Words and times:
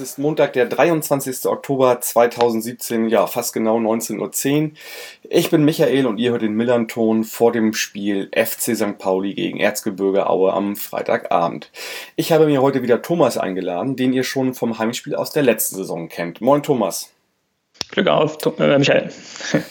es 0.00 0.10
ist 0.10 0.18
Montag, 0.18 0.52
der 0.52 0.66
23. 0.66 1.46
Oktober 1.46 2.00
2017, 2.00 3.08
ja, 3.08 3.26
fast 3.26 3.54
genau 3.54 3.78
19.10 3.78 4.62
Uhr. 4.62 4.70
Ich 5.30 5.48
bin 5.48 5.64
Michael 5.64 6.06
und 6.06 6.18
ihr 6.18 6.32
hört 6.32 6.42
den 6.42 6.52
Millanton 6.52 7.24
vor 7.24 7.50
dem 7.50 7.72
Spiel 7.72 8.30
FC 8.34 8.76
St. 8.76 8.98
Pauli 8.98 9.32
gegen 9.32 9.58
Erzgebirge 9.58 10.28
Aue 10.28 10.52
am 10.52 10.76
Freitagabend. 10.76 11.70
Ich 12.14 12.30
habe 12.30 12.46
mir 12.46 12.60
heute 12.60 12.82
wieder 12.82 13.00
Thomas 13.00 13.38
eingeladen, 13.38 13.96
den 13.96 14.12
ihr 14.12 14.24
schon 14.24 14.52
vom 14.52 14.78
Heimspiel 14.78 15.14
aus 15.14 15.30
der 15.30 15.42
letzten 15.42 15.76
Saison 15.76 16.08
kennt. 16.10 16.42
Moin 16.42 16.62
Thomas. 16.62 17.10
Glück 17.90 18.08
auf, 18.08 18.36
äh, 18.58 18.78
Michael. 18.78 19.10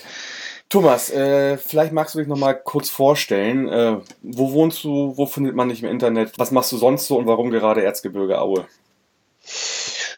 Thomas, 0.70 1.12
äh, 1.12 1.58
vielleicht 1.58 1.94
magst 1.94 2.16
du 2.16 2.20
dich 2.20 2.28
nochmal 2.28 2.60
kurz 2.60 2.90
vorstellen. 2.90 3.70
Äh, 3.70 3.98
wo 4.24 4.52
wohnst 4.54 4.84
du? 4.84 5.14
Wo 5.16 5.28
findet 5.28 5.56
man 5.56 5.70
dich 5.70 5.84
im 5.84 5.90
Internet? 5.90 6.34
Was 6.38 6.50
machst 6.50 6.72
du 6.72 6.78
sonst 6.78 7.06
so 7.06 7.18
und 7.18 7.28
warum 7.28 7.52
gerade 7.52 7.84
Erzgebirge 7.84 8.42
Aue? 8.42 8.66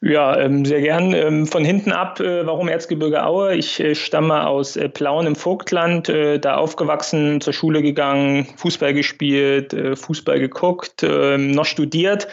Ja, 0.01 0.37
ähm, 0.37 0.63
sehr 0.63 0.81
gern. 0.81 1.13
Ähm, 1.13 1.47
von 1.47 1.65
hinten 1.65 1.91
ab, 1.91 2.19
äh, 2.19 2.45
warum 2.45 2.67
Erzgebirge 2.67 3.25
Aue? 3.25 3.55
Ich 3.55 3.79
äh, 3.79 3.95
stamme 3.95 4.45
aus 4.45 4.75
äh, 4.75 4.89
Plauen 4.89 5.25
im 5.25 5.35
Vogtland, 5.35 6.07
da 6.07 6.55
aufgewachsen, 6.55 7.41
zur 7.41 7.53
Schule 7.53 7.81
gegangen, 7.81 8.47
Fußball 8.57 8.93
gespielt, 8.93 9.75
Fußball 9.95 10.39
geguckt, 10.39 11.03
ähm, 11.03 11.51
noch 11.51 11.65
studiert. 11.65 12.27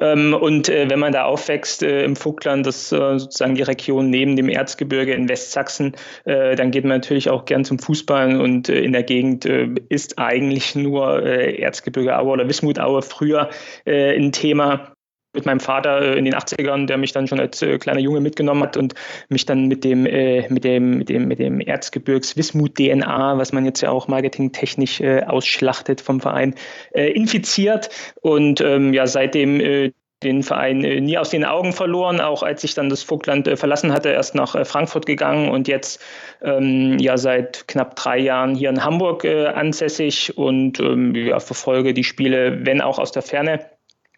Und 0.00 0.68
wenn 0.68 0.98
man 0.98 1.12
da 1.12 1.24
aufwächst 1.24 1.82
im 1.82 2.16
Vogtland, 2.16 2.66
das 2.66 2.76
ist 2.76 2.88
sozusagen 2.90 3.54
die 3.54 3.62
Region 3.62 4.10
neben 4.10 4.36
dem 4.36 4.48
Erzgebirge 4.48 5.12
in 5.12 5.28
Westsachsen, 5.28 5.94
dann 6.24 6.70
geht 6.70 6.84
man 6.84 6.98
natürlich 6.98 7.30
auch 7.30 7.44
gern 7.44 7.64
zum 7.64 7.78
Fußball 7.78 8.40
und 8.40 8.68
in 8.68 8.92
der 8.92 9.02
Gegend 9.02 9.44
ist 9.44 10.18
eigentlich 10.18 10.74
nur 10.74 11.22
Erzgebirge 11.22 12.18
Aue 12.18 12.30
oder 12.30 12.48
Wismut 12.48 12.78
Aue 12.78 13.02
früher 13.02 13.50
ein 13.86 14.32
Thema 14.32 14.92
mit 15.38 15.46
meinem 15.46 15.60
Vater 15.60 16.02
äh, 16.02 16.18
in 16.18 16.24
den 16.24 16.34
80ern, 16.34 16.86
der 16.86 16.98
mich 16.98 17.12
dann 17.12 17.28
schon 17.28 17.38
als 17.38 17.62
äh, 17.62 17.78
kleiner 17.78 18.00
Junge 18.00 18.20
mitgenommen 18.20 18.62
hat 18.64 18.76
und 18.76 18.94
mich 19.28 19.46
dann 19.46 19.68
mit 19.68 19.84
dem, 19.84 20.04
äh, 20.04 20.48
mit 20.48 20.64
dem, 20.64 20.98
mit 20.98 21.08
dem, 21.08 21.28
mit 21.28 21.38
dem 21.38 21.60
Erzgebirgs 21.60 22.36
Wismut 22.36 22.74
DNA, 22.74 23.38
was 23.38 23.52
man 23.52 23.64
jetzt 23.64 23.80
ja 23.80 23.90
auch 23.90 24.08
marketingtechnisch 24.08 25.00
äh, 25.00 25.22
ausschlachtet 25.22 26.00
vom 26.00 26.20
Verein, 26.20 26.54
äh, 26.92 27.12
infiziert 27.12 27.88
und 28.20 28.60
ähm, 28.60 28.92
ja 28.92 29.06
seitdem 29.06 29.60
äh, 29.60 29.92
den 30.24 30.42
Verein 30.42 30.78
nie 30.78 31.16
aus 31.16 31.30
den 31.30 31.44
Augen 31.44 31.72
verloren, 31.72 32.20
auch 32.20 32.42
als 32.42 32.64
ich 32.64 32.74
dann 32.74 32.88
das 32.88 33.04
Vogtland 33.04 33.48
verlassen 33.56 33.92
hatte, 33.92 34.08
erst 34.08 34.34
nach 34.34 34.66
Frankfurt 34.66 35.06
gegangen 35.06 35.48
und 35.48 35.68
jetzt 35.68 36.02
ähm, 36.42 36.98
ja 36.98 37.16
seit 37.16 37.68
knapp 37.68 37.94
drei 37.94 38.18
Jahren 38.18 38.56
hier 38.56 38.68
in 38.68 38.82
Hamburg 38.82 39.24
ansässig 39.24 40.36
und 40.36 40.80
ähm, 40.80 41.14
ja, 41.14 41.38
verfolge 41.38 41.94
die 41.94 42.02
Spiele, 42.02 42.66
wenn 42.66 42.80
auch 42.80 42.98
aus 42.98 43.12
der 43.12 43.22
Ferne 43.22 43.60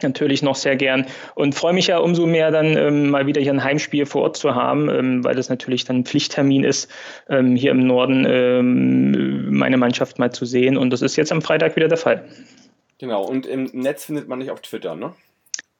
natürlich 0.03 0.43
noch 0.43 0.57
sehr 0.57 0.77
gern 0.77 1.07
und 1.35 1.55
freue 1.55 1.73
mich 1.73 1.89
ja 1.89 1.99
umso 1.99 2.27
mehr 2.27 2.51
dann 2.51 2.77
ähm, 2.77 3.11
mal 3.11 3.27
wieder 3.27 3.41
hier 3.41 3.53
ein 3.53 3.65
Heimspiel 3.65 4.07
vor 4.07 4.23
Ort 4.23 4.37
zu 4.37 4.55
haben, 4.55 4.89
ähm, 4.89 5.25
weil 5.25 5.35
das 5.35 5.49
natürlich 5.49 5.85
dann 5.85 6.01
ein 6.01 6.05
Pflichttermin 6.05 6.65
ist, 6.65 6.91
ähm, 7.29 7.57
hier 7.57 7.71
im 7.71 7.87
Norden 7.87 8.27
ähm, 8.29 9.55
meine 9.57 9.77
Mannschaft 9.77 10.19
mal 10.19 10.33
zu 10.33 10.45
sehen 10.45 10.77
und 10.77 10.91
das 10.91 11.03
ist 11.03 11.17
jetzt 11.17 11.33
am 11.33 11.43
Freitag 11.43 11.77
wieder 11.77 11.89
der 11.89 11.99
Fall. 11.99 12.29
Genau, 12.99 13.25
und 13.25 13.47
im 13.47 13.65
Netz 13.73 14.05
findet 14.05 14.29
man 14.29 14.41
dich 14.41 14.51
auf 14.51 14.61
Twitter, 14.61 14.95
ne? 14.95 15.15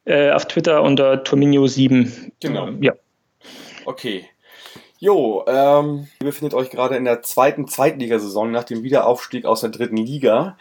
Äh, 0.07 0.31
auf 0.31 0.49
Twitter 0.49 0.83
unter 0.83 1.23
Tominio7. 1.23 2.33
Genau. 2.41 2.71
Ja. 2.81 2.95
Okay. 3.85 4.25
Jo, 5.03 5.45
ähm, 5.47 6.09
ihr 6.21 6.27
befindet 6.27 6.53
euch 6.53 6.69
gerade 6.69 6.95
in 6.95 7.07
der 7.07 7.23
zweiten 7.23 7.67
Zweitligasaison 7.67 8.51
nach 8.51 8.65
dem 8.65 8.83
Wiederaufstieg 8.83 9.47
aus 9.47 9.63
der 9.63 9.71
dritten 9.71 9.97
Liga. 9.97 10.59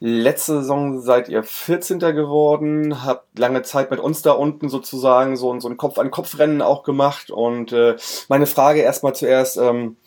Letzte 0.00 0.54
Saison 0.54 1.00
seid 1.00 1.28
ihr 1.28 1.44
14. 1.44 2.00
geworden, 2.00 3.04
habt 3.04 3.38
lange 3.38 3.62
Zeit 3.62 3.92
mit 3.92 4.00
uns 4.00 4.22
da 4.22 4.32
unten 4.32 4.68
sozusagen 4.68 5.36
so, 5.36 5.56
so 5.60 5.68
ein 5.68 5.76
Kopf-an-Kopf-Rennen 5.76 6.62
auch 6.62 6.82
gemacht. 6.82 7.30
Und 7.30 7.70
äh, 7.70 7.94
meine 8.28 8.46
Frage 8.46 8.80
erstmal 8.80 9.14
zuerst, 9.14 9.56
ähm, 9.56 9.98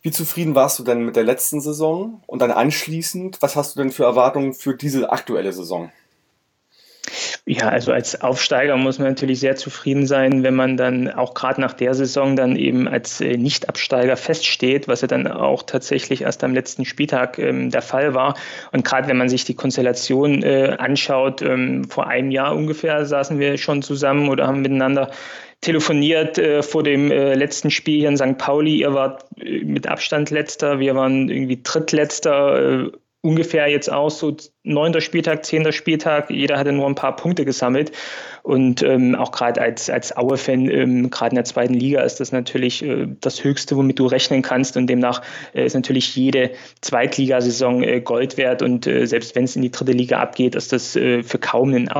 wie 0.00 0.12
zufrieden 0.12 0.54
warst 0.54 0.78
du 0.78 0.82
denn 0.82 1.04
mit 1.04 1.14
der 1.14 1.24
letzten 1.24 1.60
Saison? 1.60 2.22
Und 2.26 2.40
dann 2.40 2.50
anschließend, 2.50 3.42
was 3.42 3.54
hast 3.54 3.76
du 3.76 3.82
denn 3.82 3.92
für 3.92 4.04
Erwartungen 4.04 4.54
für 4.54 4.74
diese 4.74 5.12
aktuelle 5.12 5.52
Saison? 5.52 5.92
Ja, 7.46 7.68
also 7.68 7.92
als 7.92 8.20
Aufsteiger 8.20 8.76
muss 8.76 8.98
man 8.98 9.08
natürlich 9.08 9.40
sehr 9.40 9.56
zufrieden 9.56 10.06
sein, 10.06 10.42
wenn 10.42 10.54
man 10.54 10.76
dann 10.76 11.08
auch 11.10 11.34
gerade 11.34 11.60
nach 11.60 11.72
der 11.72 11.94
Saison 11.94 12.36
dann 12.36 12.54
eben 12.54 12.86
als 12.86 13.20
äh, 13.20 13.36
Nicht-Absteiger 13.36 14.16
feststeht, 14.16 14.86
was 14.88 15.00
ja 15.00 15.08
dann 15.08 15.26
auch 15.26 15.62
tatsächlich 15.62 16.22
erst 16.22 16.44
am 16.44 16.54
letzten 16.54 16.84
Spieltag 16.84 17.38
ähm, 17.38 17.70
der 17.70 17.82
Fall 17.82 18.14
war. 18.14 18.36
Und 18.72 18.84
gerade 18.84 19.08
wenn 19.08 19.16
man 19.16 19.28
sich 19.28 19.44
die 19.44 19.54
Konstellation 19.54 20.42
äh, 20.42 20.76
anschaut, 20.78 21.42
ähm, 21.42 21.84
vor 21.88 22.06
einem 22.06 22.30
Jahr 22.30 22.54
ungefähr 22.54 23.04
saßen 23.04 23.38
wir 23.38 23.58
schon 23.58 23.82
zusammen 23.82 24.28
oder 24.28 24.46
haben 24.46 24.62
miteinander 24.62 25.10
telefoniert 25.60 26.38
äh, 26.38 26.62
vor 26.62 26.82
dem 26.82 27.10
äh, 27.10 27.34
letzten 27.34 27.70
Spiel 27.70 28.00
hier 28.00 28.08
in 28.08 28.16
St. 28.16 28.38
Pauli. 28.38 28.76
Ihr 28.76 28.94
wart 28.94 29.24
äh, 29.40 29.64
mit 29.64 29.86
Abstand 29.86 30.30
letzter, 30.30 30.78
wir 30.78 30.94
waren 30.94 31.28
irgendwie 31.28 31.60
drittletzter 31.62 32.84
äh, 32.84 32.90
ungefähr 33.22 33.68
jetzt 33.68 33.92
auch 33.92 34.10
so 34.10 34.36
neunter 34.62 35.00
Spieltag, 35.00 35.44
zehnter 35.44 35.72
Spieltag. 35.72 36.30
Jeder 36.30 36.58
hatte 36.58 36.72
nur 36.72 36.86
ein 36.86 36.94
paar 36.94 37.16
Punkte 37.16 37.44
gesammelt. 37.44 37.92
Und 38.42 38.82
ähm, 38.82 39.14
auch 39.14 39.32
gerade 39.32 39.60
als, 39.60 39.90
als 39.90 40.16
Aue-Fan, 40.16 40.70
ähm, 40.70 41.10
gerade 41.10 41.30
in 41.30 41.36
der 41.36 41.44
zweiten 41.44 41.74
Liga, 41.74 42.00
ist 42.02 42.20
das 42.20 42.32
natürlich 42.32 42.82
äh, 42.82 43.06
das 43.20 43.44
Höchste, 43.44 43.76
womit 43.76 43.98
du 43.98 44.06
rechnen 44.06 44.40
kannst. 44.42 44.76
Und 44.76 44.86
demnach 44.86 45.22
äh, 45.54 45.66
ist 45.66 45.74
natürlich 45.74 46.16
jede 46.16 46.50
Zweitligasaison 46.80 47.82
äh, 47.82 48.00
Gold 48.00 48.38
wert. 48.38 48.62
Und 48.62 48.86
äh, 48.86 49.06
selbst 49.06 49.34
wenn 49.36 49.44
es 49.44 49.56
in 49.56 49.62
die 49.62 49.70
dritte 49.70 49.92
Liga 49.92 50.18
abgeht, 50.18 50.54
ist 50.54 50.72
das 50.72 50.96
äh, 50.96 51.22
für 51.22 51.38
kaum 51.38 51.74
einen 51.74 51.90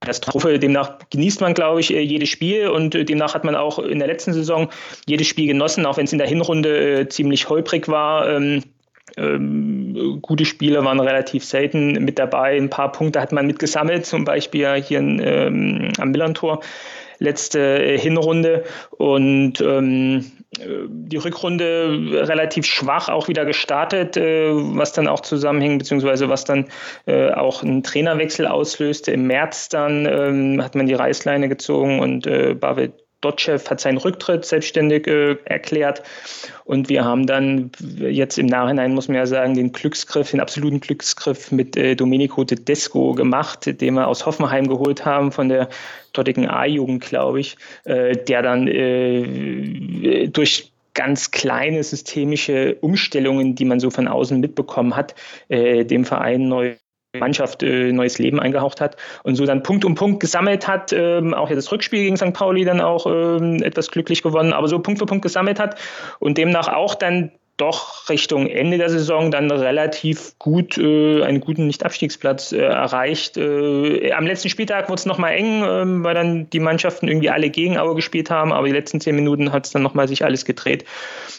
Katastrophe. 0.00 0.58
Demnach 0.58 0.98
genießt 1.10 1.42
man, 1.42 1.52
glaube 1.52 1.80
ich, 1.80 1.92
äh, 1.92 2.00
jedes 2.00 2.30
Spiel 2.30 2.68
und 2.68 2.94
demnach 2.94 3.34
hat 3.34 3.44
man 3.44 3.54
auch 3.54 3.78
in 3.78 3.98
der 3.98 4.08
letzten 4.08 4.32
Saison 4.32 4.70
jedes 5.06 5.26
Spiel 5.26 5.46
genossen, 5.46 5.84
auch 5.84 5.98
wenn 5.98 6.06
es 6.06 6.12
in 6.12 6.18
der 6.18 6.26
Hinrunde 6.26 7.08
ziemlich 7.08 7.50
holprig 7.50 7.88
war. 7.88 8.28
Ähm, 8.28 8.62
ähm, 9.16 10.18
gute 10.22 10.44
Spiele 10.44 10.84
waren 10.84 11.00
relativ 11.00 11.44
selten 11.44 12.04
mit 12.04 12.18
dabei. 12.18 12.56
Ein 12.56 12.70
paar 12.70 12.92
Punkte 12.92 13.20
hat 13.20 13.32
man 13.32 13.46
mitgesammelt, 13.46 14.06
zum 14.06 14.24
Beispiel 14.24 14.74
hier 14.82 14.98
in, 14.98 15.20
ähm, 15.24 15.92
am 15.98 16.10
Millantor 16.10 16.60
letzte 17.18 17.60
äh, 17.60 17.98
Hinrunde 17.98 18.64
und 18.90 19.60
ähm, 19.60 20.32
die 20.58 21.16
Rückrunde 21.16 22.26
relativ 22.28 22.66
schwach 22.66 23.08
auch 23.08 23.28
wieder 23.28 23.44
gestartet, 23.44 24.16
äh, 24.16 24.50
was 24.52 24.92
dann 24.92 25.08
auch 25.08 25.20
zusammenhing, 25.20 25.78
beziehungsweise 25.78 26.28
was 26.28 26.44
dann 26.44 26.66
äh, 27.06 27.30
auch 27.30 27.62
einen 27.62 27.82
Trainerwechsel 27.82 28.46
auslöste. 28.46 29.12
Im 29.12 29.26
März 29.26 29.68
dann 29.70 30.06
ähm, 30.06 30.62
hat 30.62 30.74
man 30.74 30.86
die 30.86 30.94
Reißleine 30.94 31.48
gezogen 31.48 32.00
und 32.00 32.26
äh, 32.26 32.54
Bavel 32.54 32.92
Dotschew 33.22 33.58
hat 33.70 33.80
seinen 33.80 33.98
Rücktritt 33.98 34.44
selbstständig 34.44 35.06
äh, 35.06 35.36
erklärt. 35.44 36.02
Und 36.64 36.88
wir 36.88 37.04
haben 37.04 37.26
dann 37.26 37.70
jetzt 37.98 38.38
im 38.38 38.46
Nachhinein, 38.46 38.94
muss 38.94 39.08
man 39.08 39.16
ja 39.16 39.26
sagen, 39.26 39.54
den 39.54 39.72
Glücksgriff, 39.72 40.30
den 40.30 40.40
absoluten 40.40 40.80
Glücksgriff 40.80 41.50
mit 41.50 41.76
äh, 41.76 41.96
Domenico 41.96 42.44
Tedesco 42.44 43.14
gemacht, 43.14 43.80
den 43.80 43.94
wir 43.94 44.06
aus 44.06 44.26
Hoffenheim 44.26 44.68
geholt 44.68 45.04
haben, 45.04 45.32
von 45.32 45.48
der 45.48 45.68
dortigen 46.12 46.48
A-Jugend, 46.48 47.02
glaube 47.02 47.40
ich, 47.40 47.56
äh, 47.84 48.16
der 48.16 48.42
dann 48.42 48.68
äh, 48.68 50.28
durch 50.28 50.72
ganz 50.94 51.30
kleine 51.30 51.82
systemische 51.82 52.76
Umstellungen, 52.80 53.54
die 53.54 53.64
man 53.64 53.80
so 53.80 53.90
von 53.90 54.08
außen 54.08 54.38
mitbekommen 54.40 54.94
hat, 54.94 55.14
äh, 55.48 55.84
dem 55.84 56.04
Verein 56.04 56.48
neu 56.48 56.76
Mannschaft 57.18 57.62
äh, 57.62 57.92
neues 57.92 58.18
Leben 58.18 58.40
eingehaucht 58.40 58.80
hat 58.80 58.96
und 59.22 59.34
so 59.34 59.44
dann 59.44 59.62
Punkt 59.62 59.84
um 59.84 59.94
Punkt 59.94 60.20
gesammelt 60.20 60.66
hat, 60.66 60.92
ähm, 60.92 61.34
auch 61.34 61.50
ja 61.50 61.56
das 61.56 61.70
Rückspiel 61.70 62.04
gegen 62.04 62.16
St. 62.16 62.32
Pauli 62.32 62.64
dann 62.64 62.80
auch 62.80 63.06
ähm, 63.06 63.62
etwas 63.62 63.90
glücklich 63.90 64.22
gewonnen, 64.22 64.52
aber 64.52 64.68
so 64.68 64.78
Punkt 64.78 64.98
für 64.98 65.06
Punkt 65.06 65.22
gesammelt 65.22 65.60
hat 65.60 65.78
und 66.20 66.38
demnach 66.38 66.68
auch 66.68 66.94
dann 66.94 67.32
doch 67.62 68.08
Richtung 68.08 68.48
Ende 68.48 68.76
der 68.76 68.90
Saison 68.90 69.30
dann 69.30 69.48
relativ 69.48 70.36
gut 70.40 70.76
äh, 70.78 71.22
einen 71.22 71.38
guten 71.38 71.68
Nicht-Abstiegsplatz 71.68 72.50
äh, 72.50 72.58
erreicht. 72.58 73.36
Äh, 73.36 74.10
am 74.12 74.26
letzten 74.26 74.48
Spieltag 74.48 74.88
wurde 74.88 74.98
es 74.98 75.06
nochmal 75.06 75.34
eng, 75.34 75.62
äh, 75.62 76.04
weil 76.04 76.14
dann 76.14 76.50
die 76.50 76.58
Mannschaften 76.58 77.06
irgendwie 77.06 77.30
alle 77.30 77.50
gegen 77.50 77.78
Aue 77.78 77.94
gespielt 77.94 78.30
haben, 78.30 78.52
aber 78.52 78.66
die 78.66 78.72
letzten 78.72 79.00
zehn 79.00 79.14
Minuten 79.14 79.52
hat 79.52 79.66
es 79.66 79.72
dann 79.72 79.82
nochmal 79.82 80.08
sich 80.08 80.24
alles 80.24 80.44
gedreht 80.44 80.84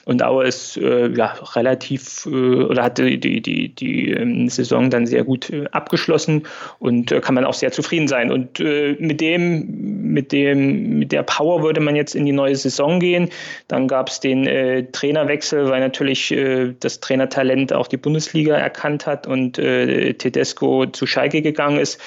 und 0.05 0.21
Aue 0.21 0.45
ist 0.45 0.75
äh, 0.77 1.07
ja 1.09 1.33
relativ 1.55 2.25
äh, 2.25 2.29
oder 2.29 2.83
hat 2.83 2.97
die, 2.97 3.19
die, 3.19 3.41
die, 3.41 3.69
die 3.69 4.11
ähm, 4.11 4.49
Saison 4.49 4.89
dann 4.89 5.05
sehr 5.05 5.23
gut 5.23 5.49
äh, 5.49 5.65
abgeschlossen 5.71 6.43
und 6.79 7.13
kann 7.21 7.35
man 7.35 7.45
auch 7.45 7.53
sehr 7.53 7.71
zufrieden 7.71 8.07
sein. 8.07 8.31
Und 8.31 8.59
mit 8.59 9.21
dem, 9.21 10.13
mit 10.13 10.31
dem, 10.31 10.99
mit 10.99 11.11
der 11.11 11.23
Power 11.23 11.63
würde 11.63 11.81
man 11.81 11.95
jetzt 11.95 12.15
in 12.15 12.25
die 12.25 12.31
neue 12.31 12.55
Saison 12.55 12.99
gehen. 12.99 13.29
Dann 13.67 13.87
gab 13.87 14.09
es 14.09 14.19
den 14.19 14.45
Trainerwechsel, 14.91 15.69
weil 15.69 15.79
natürlich 15.79 16.12
natürlich 16.13 16.31
äh, 16.31 16.74
das 16.80 17.00
Trainertalent 17.00 17.74
auch 17.74 17.88
die 17.88 17.98
Bundesliga 17.98 18.56
erkannt 18.56 19.06
hat 19.06 19.27
und 19.27 19.57
äh, 19.57 20.13
Tedesco 20.13 20.86
zu 20.86 21.06
Schalke 21.06 21.42
gegangen 21.42 21.80
ist, 21.80 22.00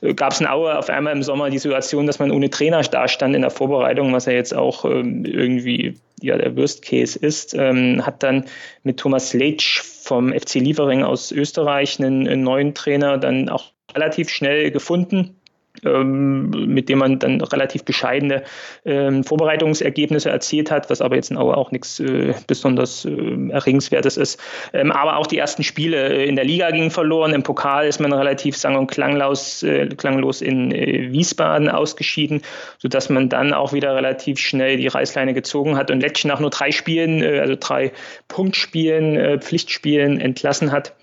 äh, 0.00 0.14
gab 0.14 0.32
es 0.32 0.40
in 0.40 0.46
Aue 0.46 0.76
auf 0.76 0.88
einmal 0.88 1.14
im 1.14 1.22
Sommer 1.22 1.50
die 1.50 1.58
Situation, 1.58 2.06
dass 2.06 2.18
man 2.18 2.30
ohne 2.30 2.50
Trainer 2.50 2.82
dastand 2.82 3.34
in 3.34 3.42
der 3.42 3.50
Vorbereitung, 3.50 4.12
was 4.12 4.26
ja 4.26 4.32
jetzt 4.32 4.54
auch 4.54 4.84
ähm, 4.84 5.24
irgendwie 5.24 5.94
ja 6.20 6.36
der 6.36 6.56
Worst 6.56 6.84
Case 6.84 7.18
ist, 7.18 7.54
ähm, 7.54 8.04
hat 8.04 8.22
dann 8.22 8.44
mit 8.82 8.98
Thomas 8.98 9.32
Leitsch 9.32 9.80
vom 9.80 10.32
FC 10.32 10.54
Liefering 10.54 11.04
aus 11.04 11.32
Österreich 11.32 11.98
einen, 11.98 12.28
einen 12.28 12.42
neuen 12.42 12.74
Trainer 12.74 13.18
dann 13.18 13.48
auch 13.48 13.72
relativ 13.94 14.28
schnell 14.28 14.70
gefunden 14.70 15.36
mit 15.82 16.88
dem 16.88 16.98
man 16.98 17.18
dann 17.18 17.40
relativ 17.40 17.84
bescheidene 17.84 18.42
ähm, 18.84 19.24
Vorbereitungsergebnisse 19.24 20.30
erzielt 20.30 20.70
hat, 20.70 20.90
was 20.90 21.00
aber 21.00 21.16
jetzt 21.16 21.30
in 21.30 21.38
Aue 21.38 21.56
auch 21.56 21.72
nichts 21.72 21.98
äh, 21.98 22.34
besonders 22.46 23.04
äh, 23.04 23.50
Erregenswertes 23.50 24.16
ist. 24.16 24.38
Ähm, 24.72 24.92
aber 24.92 25.16
auch 25.16 25.26
die 25.26 25.38
ersten 25.38 25.64
Spiele 25.64 26.24
in 26.24 26.36
der 26.36 26.44
Liga 26.44 26.70
gingen 26.70 26.90
verloren. 26.90 27.32
Im 27.32 27.42
Pokal 27.42 27.86
ist 27.86 28.00
man 28.00 28.12
relativ 28.12 28.56
sang- 28.56 28.76
und 28.76 28.88
klanglos, 28.88 29.62
äh, 29.62 29.88
klanglos 29.88 30.42
in 30.42 30.72
äh, 30.72 31.10
Wiesbaden 31.10 31.68
ausgeschieden, 31.68 32.42
sodass 32.78 33.08
man 33.08 33.28
dann 33.28 33.54
auch 33.54 33.72
wieder 33.72 33.96
relativ 33.96 34.38
schnell 34.38 34.76
die 34.76 34.88
Reißleine 34.88 35.34
gezogen 35.34 35.76
hat 35.76 35.90
und 35.90 36.00
letztlich 36.00 36.26
nach 36.26 36.40
nur 36.40 36.50
drei 36.50 36.70
Spielen, 36.70 37.22
äh, 37.22 37.40
also 37.40 37.56
drei 37.58 37.92
Punktspielen, 38.28 39.16
äh, 39.16 39.38
Pflichtspielen 39.40 40.20
entlassen 40.20 40.70
hat 40.70 40.94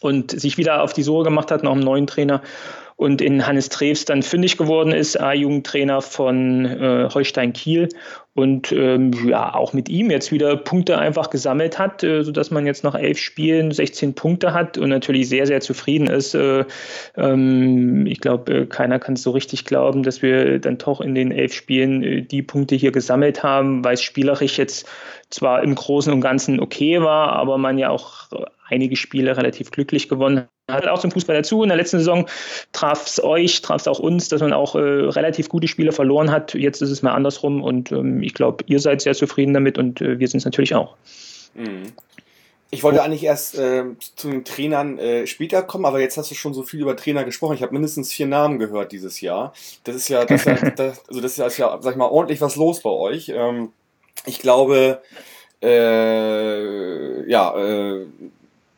und 0.00 0.30
sich 0.30 0.58
wieder 0.58 0.82
auf 0.82 0.92
die 0.92 1.02
Suche 1.02 1.24
gemacht 1.24 1.50
hat 1.50 1.62
nach 1.62 1.72
einem 1.72 1.80
neuen 1.80 2.06
Trainer 2.06 2.42
und 2.98 3.22
in 3.22 3.46
Hannes 3.46 3.68
Treves 3.68 4.04
dann 4.06 4.22
fündig 4.24 4.56
geworden 4.56 4.90
ist, 4.90 5.18
A-Jugendtrainer 5.20 6.02
von 6.02 6.64
äh, 6.64 7.08
Holstein 7.14 7.52
Kiel 7.52 7.88
und 8.34 8.72
ähm, 8.72 9.12
ja 9.28 9.54
auch 9.54 9.72
mit 9.72 9.88
ihm 9.88 10.10
jetzt 10.10 10.32
wieder 10.32 10.56
Punkte 10.56 10.98
einfach 10.98 11.30
gesammelt 11.30 11.78
hat, 11.78 12.02
äh, 12.02 12.24
sodass 12.24 12.50
man 12.50 12.66
jetzt 12.66 12.82
nach 12.82 12.96
elf 12.96 13.18
Spielen 13.18 13.70
16 13.70 14.14
Punkte 14.14 14.52
hat 14.52 14.78
und 14.78 14.88
natürlich 14.88 15.28
sehr, 15.28 15.46
sehr 15.46 15.60
zufrieden 15.60 16.08
ist. 16.08 16.34
Äh, 16.34 16.64
ähm, 17.16 18.04
ich 18.08 18.18
glaube, 18.18 18.52
äh, 18.52 18.66
keiner 18.66 18.98
kann 18.98 19.14
es 19.14 19.22
so 19.22 19.30
richtig 19.30 19.64
glauben, 19.64 20.02
dass 20.02 20.20
wir 20.20 20.58
dann 20.58 20.78
doch 20.78 21.00
in 21.00 21.14
den 21.14 21.30
elf 21.30 21.54
Spielen 21.54 22.02
äh, 22.02 22.22
die 22.22 22.42
Punkte 22.42 22.74
hier 22.74 22.90
gesammelt 22.90 23.44
haben, 23.44 23.84
weil 23.84 23.94
es 23.94 24.02
spielerisch 24.02 24.58
jetzt 24.58 24.88
zwar 25.30 25.62
im 25.62 25.76
Großen 25.76 26.12
und 26.12 26.20
Ganzen 26.20 26.58
okay 26.58 27.00
war, 27.00 27.34
aber 27.34 27.58
man 27.58 27.78
ja 27.78 27.90
auch 27.90 28.28
einige 28.68 28.96
Spiele 28.96 29.36
relativ 29.36 29.70
glücklich 29.70 30.08
gewonnen 30.08 30.38
hat 30.38 30.48
hat 30.68 30.86
auch 30.86 31.00
zum 31.00 31.10
Fußball 31.10 31.36
dazu. 31.36 31.62
In 31.62 31.68
der 31.68 31.78
letzten 31.78 31.98
Saison 31.98 32.26
traf 32.72 33.06
es 33.06 33.22
euch, 33.22 33.62
traf 33.62 33.80
es 33.80 33.88
auch 33.88 33.98
uns, 33.98 34.28
dass 34.28 34.40
man 34.40 34.52
auch 34.52 34.74
äh, 34.74 34.78
relativ 34.78 35.48
gute 35.48 35.68
Spiele 35.68 35.92
verloren 35.92 36.30
hat. 36.30 36.54
Jetzt 36.54 36.82
ist 36.82 36.90
es 36.90 37.02
mal 37.02 37.14
andersrum 37.14 37.62
und 37.62 37.90
ähm, 37.92 38.22
ich 38.22 38.34
glaube, 38.34 38.64
ihr 38.66 38.80
seid 38.80 39.00
sehr 39.00 39.14
zufrieden 39.14 39.54
damit 39.54 39.78
und 39.78 40.00
äh, 40.00 40.18
wir 40.18 40.28
sind 40.28 40.38
es 40.38 40.44
natürlich 40.44 40.74
auch. 40.74 40.96
Mhm. 41.54 41.92
Ich 42.70 42.82
wollte 42.82 43.02
eigentlich 43.02 43.24
erst 43.24 43.58
äh, 43.58 43.84
zu 44.14 44.28
den 44.28 44.44
Trainern 44.44 44.98
äh, 44.98 45.26
später 45.26 45.62
kommen, 45.62 45.86
aber 45.86 46.00
jetzt 46.00 46.18
hast 46.18 46.30
du 46.30 46.34
schon 46.34 46.52
so 46.52 46.62
viel 46.62 46.80
über 46.80 46.96
Trainer 46.96 47.24
gesprochen. 47.24 47.54
Ich 47.54 47.62
habe 47.62 47.72
mindestens 47.72 48.12
vier 48.12 48.26
Namen 48.26 48.58
gehört 48.58 48.92
dieses 48.92 49.22
Jahr. 49.22 49.54
Das 49.84 49.96
ist 49.96 50.08
ja, 50.08 50.26
das, 50.26 50.44
das, 50.76 51.08
also 51.08 51.22
das 51.22 51.38
ist 51.38 51.56
ja, 51.56 51.78
sag 51.80 51.92
ich 51.92 51.96
mal, 51.96 52.08
ordentlich 52.08 52.42
was 52.42 52.56
los 52.56 52.80
bei 52.80 52.90
euch. 52.90 53.32
Ähm, 53.34 53.72
ich 54.26 54.40
glaube, 54.40 55.00
äh, 55.62 57.30
ja, 57.30 57.56
äh, 57.58 58.06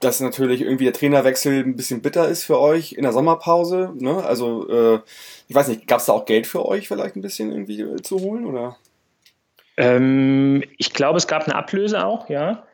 dass 0.01 0.21
natürlich 0.21 0.63
irgendwie 0.63 0.85
der 0.85 0.95
Trainerwechsel 0.95 1.63
ein 1.63 1.77
bisschen 1.77 2.01
bitter 2.01 2.27
ist 2.27 2.45
für 2.45 2.59
euch 2.59 2.95
in 2.95 3.03
der 3.03 3.13
Sommerpause. 3.13 3.93
Ne? 3.95 4.25
Also, 4.25 4.69
äh, 4.69 5.01
ich 5.47 5.55
weiß 5.55 5.69
nicht, 5.69 5.87
gab 5.87 6.01
es 6.01 6.07
da 6.07 6.15
auch 6.15 6.25
Geld 6.25 6.47
für 6.47 6.67
euch 6.67 6.89
vielleicht 6.89 7.17
ein 7.17 7.23
bisschen 7.23 7.53
irgendwie 7.53 7.83
äh, 7.83 8.03
zu 8.03 8.19
holen? 8.19 8.47
Oder? 8.47 8.77
Ähm, 9.77 10.65
ich 10.79 10.95
glaube, 10.95 11.19
es 11.19 11.27
gab 11.27 11.45
eine 11.45 11.55
Ablöse 11.55 12.05
auch, 12.05 12.29
ja. 12.31 12.65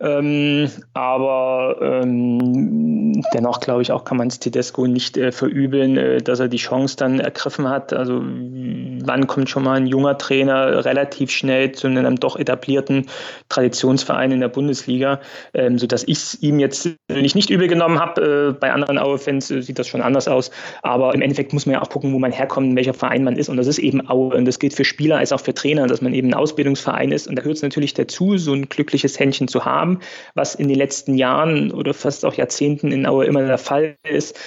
Ähm, 0.00 0.68
aber 0.92 1.76
ähm, 1.80 3.22
dennoch 3.32 3.60
glaube 3.60 3.82
ich 3.82 3.92
auch, 3.92 4.04
kann 4.04 4.18
man 4.18 4.28
es 4.28 4.38
Tedesco 4.38 4.86
nicht 4.86 5.16
äh, 5.16 5.32
verübeln, 5.32 5.96
äh, 5.96 6.22
dass 6.22 6.40
er 6.40 6.48
die 6.48 6.58
Chance 6.58 6.96
dann 6.96 7.18
ergriffen 7.20 7.68
hat. 7.68 7.92
Also 7.92 8.20
wann 8.22 9.26
kommt 9.26 9.48
schon 9.48 9.64
mal 9.64 9.74
ein 9.74 9.86
junger 9.86 10.18
Trainer 10.18 10.84
relativ 10.84 11.30
schnell 11.30 11.72
zu 11.72 11.86
einem 11.86 12.16
doch 12.16 12.36
etablierten 12.36 13.06
Traditionsverein 13.48 14.32
in 14.32 14.40
der 14.40 14.48
Bundesliga, 14.48 15.20
ähm, 15.54 15.78
sodass 15.78 16.02
ich 16.04 16.18
es 16.18 16.42
ihm 16.42 16.58
jetzt 16.58 16.90
nicht, 17.08 17.34
nicht 17.34 17.50
übel 17.50 17.68
genommen 17.68 17.98
habe. 17.98 18.50
Äh, 18.50 18.52
bei 18.52 18.72
anderen 18.72 18.98
Aue-Fans 18.98 19.50
äh, 19.50 19.62
sieht 19.62 19.78
das 19.78 19.88
schon 19.88 20.02
anders 20.02 20.28
aus. 20.28 20.50
Aber 20.82 21.14
im 21.14 21.22
Endeffekt 21.22 21.54
muss 21.54 21.64
man 21.64 21.74
ja 21.74 21.82
auch 21.82 21.88
gucken, 21.88 22.12
wo 22.12 22.18
man 22.18 22.32
herkommt, 22.32 22.76
welcher 22.76 22.94
Verein 22.94 23.24
man 23.24 23.36
ist. 23.36 23.48
Und 23.48 23.56
das 23.56 23.66
ist 23.66 23.78
eben 23.78 24.06
Aue. 24.10 24.34
Und 24.34 24.44
das 24.44 24.58
gilt 24.58 24.74
für 24.74 24.84
Spieler 24.84 25.18
als 25.18 25.32
auch 25.32 25.40
für 25.40 25.54
Trainer, 25.54 25.86
dass 25.86 26.02
man 26.02 26.12
eben 26.12 26.28
ein 26.28 26.34
Ausbildungsverein 26.34 27.12
ist. 27.12 27.28
Und 27.28 27.36
da 27.36 27.42
hört 27.42 27.56
es 27.56 27.62
natürlich 27.62 27.94
dazu, 27.94 28.36
so 28.36 28.52
ein 28.52 28.68
glückliches 28.68 29.18
Händchen 29.18 29.48
zu 29.48 29.64
haben 29.64 29.85
haben, 29.86 30.00
was 30.34 30.54
in 30.54 30.68
den 30.68 30.76
letzten 30.76 31.16
Jahren 31.16 31.70
oder 31.72 31.94
fast 31.94 32.24
auch 32.24 32.34
Jahrzehnten 32.34 32.92
in 32.92 33.06
Aue 33.06 33.26
immer 33.26 33.46
der 33.46 33.58
Fall 33.58 33.96
ist, 34.08 34.38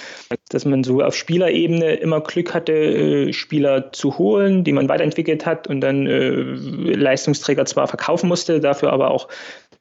dass 0.50 0.64
man 0.64 0.84
so 0.84 1.00
auf 1.02 1.14
Spielerebene 1.14 1.94
immer 1.94 2.20
Glück 2.20 2.54
hatte, 2.54 2.72
äh, 2.72 3.32
Spieler 3.32 3.92
zu 3.92 4.18
holen, 4.18 4.64
die 4.64 4.72
man 4.72 4.88
weiterentwickelt 4.88 5.46
hat 5.46 5.66
und 5.66 5.80
dann 5.80 6.06
äh, 6.06 6.30
Leistungsträger 6.94 7.64
zwar 7.66 7.88
verkaufen 7.88 8.28
musste, 8.28 8.60
dafür 8.60 8.92
aber 8.92 9.10
auch 9.10 9.28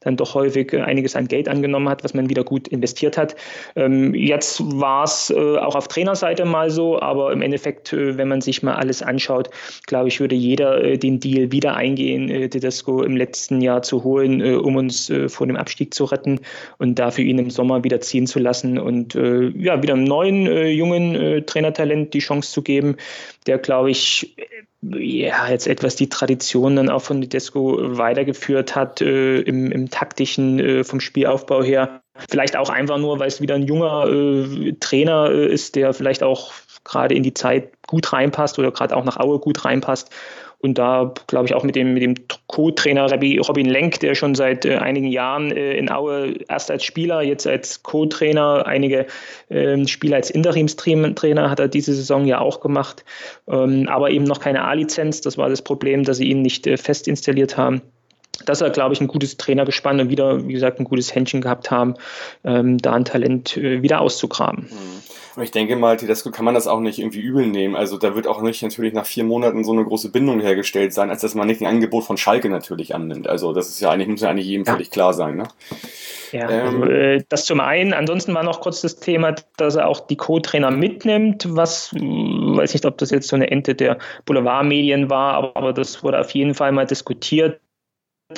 dann 0.01 0.15
doch 0.15 0.33
häufig 0.33 0.73
einiges 0.73 1.15
an 1.15 1.27
Geld 1.27 1.49
angenommen 1.49 1.89
hat, 1.89 2.03
was 2.03 2.13
man 2.13 2.29
wieder 2.29 2.43
gut 2.43 2.67
investiert 2.67 3.17
hat. 3.17 3.35
Ähm, 3.75 4.13
jetzt 4.13 4.61
war 4.79 5.03
es 5.03 5.29
äh, 5.29 5.57
auch 5.57 5.75
auf 5.75 5.87
Trainerseite 5.87 6.45
mal 6.45 6.69
so, 6.69 7.01
aber 7.01 7.31
im 7.33 7.41
Endeffekt, 7.41 7.91
äh, 7.91 8.17
wenn 8.17 8.29
man 8.29 8.41
sich 8.41 8.63
mal 8.63 8.75
alles 8.75 9.01
anschaut, 9.01 9.49
glaube 9.87 10.07
ich, 10.07 10.19
würde 10.19 10.35
jeder 10.35 10.81
äh, 10.83 10.97
den 10.97 11.19
Deal 11.19 11.51
wieder 11.51 11.75
eingehen, 11.75 12.29
äh, 12.29 12.47
Tedesco 12.47 13.03
im 13.03 13.17
letzten 13.17 13.61
Jahr 13.61 13.81
zu 13.81 14.03
holen, 14.03 14.41
äh, 14.41 14.53
um 14.53 14.77
uns 14.77 15.09
äh, 15.09 15.27
vor 15.27 15.47
dem 15.47 15.57
Abstieg 15.57 15.93
zu 15.93 16.05
retten 16.05 16.39
und 16.77 16.97
dafür 16.97 17.25
ihn 17.25 17.39
im 17.39 17.49
Sommer 17.49 17.83
wieder 17.83 17.99
ziehen 17.99 18.27
zu 18.27 18.39
lassen 18.39 18.79
und 18.79 19.15
äh, 19.15 19.49
ja, 19.49 19.81
wieder 19.83 19.93
einem 19.93 20.05
neuen, 20.05 20.45
jungen 20.69 21.45
Trainertalent 21.45 22.13
die 22.13 22.19
Chance 22.19 22.51
zu 22.51 22.61
geben, 22.61 22.95
der, 23.47 23.57
glaube 23.57 23.91
ich, 23.91 24.35
ja, 24.81 25.49
jetzt 25.49 25.67
etwas 25.67 25.95
die 25.97 26.07
Tradition 26.07 26.77
dann 26.77 26.89
auch 26.89 27.01
von 27.01 27.21
Tedesco 27.21 27.77
weitergeführt 27.97 28.75
hat 28.75 29.01
äh, 29.01 29.41
im, 29.41 29.71
im 29.71 29.89
taktischen, 29.89 30.59
äh, 30.59 30.83
vom 30.83 31.01
Spielaufbau 31.01 31.63
her. 31.63 32.01
Vielleicht 32.29 32.55
auch 32.55 32.69
einfach 32.69 32.97
nur, 32.97 33.19
weil 33.19 33.27
es 33.27 33.41
wieder 33.41 33.55
ein 33.55 33.67
junger 33.67 34.07
äh, 34.07 34.73
Trainer 34.79 35.31
äh, 35.31 35.51
ist, 35.53 35.75
der 35.75 35.93
vielleicht 35.93 36.23
auch 36.23 36.53
gerade 36.85 37.13
in 37.13 37.23
die 37.23 37.33
Zeit 37.33 37.71
gut 37.87 38.13
reinpasst 38.13 38.57
oder 38.57 38.71
gerade 38.71 38.95
auch 38.95 39.03
nach 39.03 39.17
Aue 39.17 39.39
gut 39.39 39.65
reinpasst 39.65 40.11
und 40.61 40.77
da 40.77 41.13
glaube 41.27 41.45
ich 41.45 41.53
auch 41.53 41.63
mit 41.63 41.75
dem, 41.75 41.93
mit 41.93 42.03
dem 42.03 42.15
Co-Trainer 42.47 43.09
Robin 43.47 43.65
Lenk, 43.65 43.99
der 44.01 44.13
schon 44.13 44.35
seit 44.35 44.65
äh, 44.65 44.75
einigen 44.75 45.07
Jahren 45.07 45.51
äh, 45.51 45.73
in 45.73 45.89
Aue 45.89 46.35
erst 46.49 46.69
als 46.69 46.83
Spieler, 46.83 47.21
jetzt 47.21 47.47
als 47.47 47.81
Co-Trainer, 47.81 48.65
einige 48.65 49.05
äh, 49.47 49.87
Spieler 49.87 50.17
als 50.17 50.29
Interimstrainer 50.29 51.49
hat 51.49 51.59
er 51.59 51.69
diese 51.69 51.93
Saison 51.93 52.25
ja 52.25 52.39
auch 52.39 52.59
gemacht, 52.59 53.05
ähm, 53.47 53.87
aber 53.87 54.11
eben 54.11 54.25
noch 54.25 54.41
keine 54.41 54.65
A-Lizenz. 54.65 55.21
Das 55.21 55.37
war 55.37 55.49
das 55.49 55.61
Problem, 55.61 56.03
dass 56.03 56.17
sie 56.17 56.29
ihn 56.29 56.41
nicht 56.41 56.67
äh, 56.67 56.77
fest 56.77 57.07
installiert 57.07 57.57
haben 57.57 57.81
dass 58.45 58.61
er, 58.61 58.69
glaube 58.69 58.93
ich, 58.93 59.01
ein 59.01 59.07
gutes 59.07 59.35
Trainergespann 59.35 59.99
und 59.99 60.09
wieder, 60.09 60.47
wie 60.47 60.53
gesagt, 60.53 60.79
ein 60.79 60.85
gutes 60.85 61.13
Händchen 61.13 61.41
gehabt 61.41 61.71
haben, 61.71 61.95
ähm, 62.45 62.77
da 62.77 62.93
ein 62.93 63.03
Talent 63.03 63.57
äh, 63.57 63.81
wieder 63.81 63.99
auszugraben. 63.99 64.69
Und 65.35 65.43
ich 65.43 65.51
denke 65.51 65.75
mal, 65.75 65.97
Tedesco 65.97 66.31
kann 66.31 66.45
man 66.45 66.53
das 66.53 66.67
auch 66.67 66.79
nicht 66.79 66.99
irgendwie 66.99 67.21
übel 67.21 67.47
nehmen. 67.47 67.75
Also 67.75 67.97
da 67.97 68.15
wird 68.15 68.27
auch 68.27 68.41
nicht 68.41 68.61
natürlich 68.63 68.93
nach 68.93 69.05
vier 69.05 69.23
Monaten 69.23 69.63
so 69.63 69.71
eine 69.71 69.83
große 69.83 70.11
Bindung 70.11 70.39
hergestellt 70.39 70.93
sein, 70.93 71.09
als 71.09 71.21
dass 71.21 71.35
man 71.35 71.47
nicht 71.47 71.61
ein 71.61 71.67
Angebot 71.67 72.03
von 72.03 72.17
Schalke 72.17 72.49
natürlich 72.49 72.95
annimmt. 72.95 73.27
Also 73.27 73.53
das 73.53 73.69
ist 73.69 73.79
ja 73.79 73.91
eigentlich, 73.91 74.07
muss 74.07 74.21
ja 74.21 74.29
eigentlich 74.29 74.47
jedem 74.47 74.65
ja. 74.65 74.73
völlig 74.73 74.89
klar 74.91 75.13
sein. 75.13 75.37
Ne? 75.37 75.47
Ja, 76.31 76.49
ähm, 76.49 76.81
also, 76.81 76.91
äh, 76.91 77.23
das 77.29 77.45
zum 77.45 77.59
einen. 77.59 77.93
Ansonsten 77.93 78.33
war 78.33 78.43
noch 78.43 78.61
kurz 78.61 78.81
das 78.81 78.99
Thema, 78.99 79.35
dass 79.57 79.75
er 79.75 79.87
auch 79.87 80.01
die 80.01 80.17
Co-Trainer 80.17 80.71
mitnimmt, 80.71 81.45
was, 81.55 81.93
äh, 81.93 81.99
weiß 81.99 82.73
nicht, 82.73 82.85
ob 82.85 82.97
das 82.97 83.11
jetzt 83.11 83.27
so 83.27 83.35
eine 83.35 83.49
Ente 83.49 83.75
der 83.75 83.97
Boulevardmedien 84.25 85.09
war, 85.09 85.33
aber, 85.33 85.57
aber 85.57 85.73
das 85.73 86.03
wurde 86.03 86.19
auf 86.19 86.31
jeden 86.31 86.53
Fall 86.53 86.71
mal 86.71 86.85
diskutiert. 86.85 87.61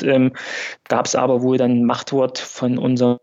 Ähm, 0.01 0.31
Gab 0.87 1.05
es 1.05 1.15
aber 1.15 1.41
wohl 1.41 1.57
dann 1.57 1.83
Machtwort 1.83 2.37
von 2.37 2.77
unserem 2.77 3.17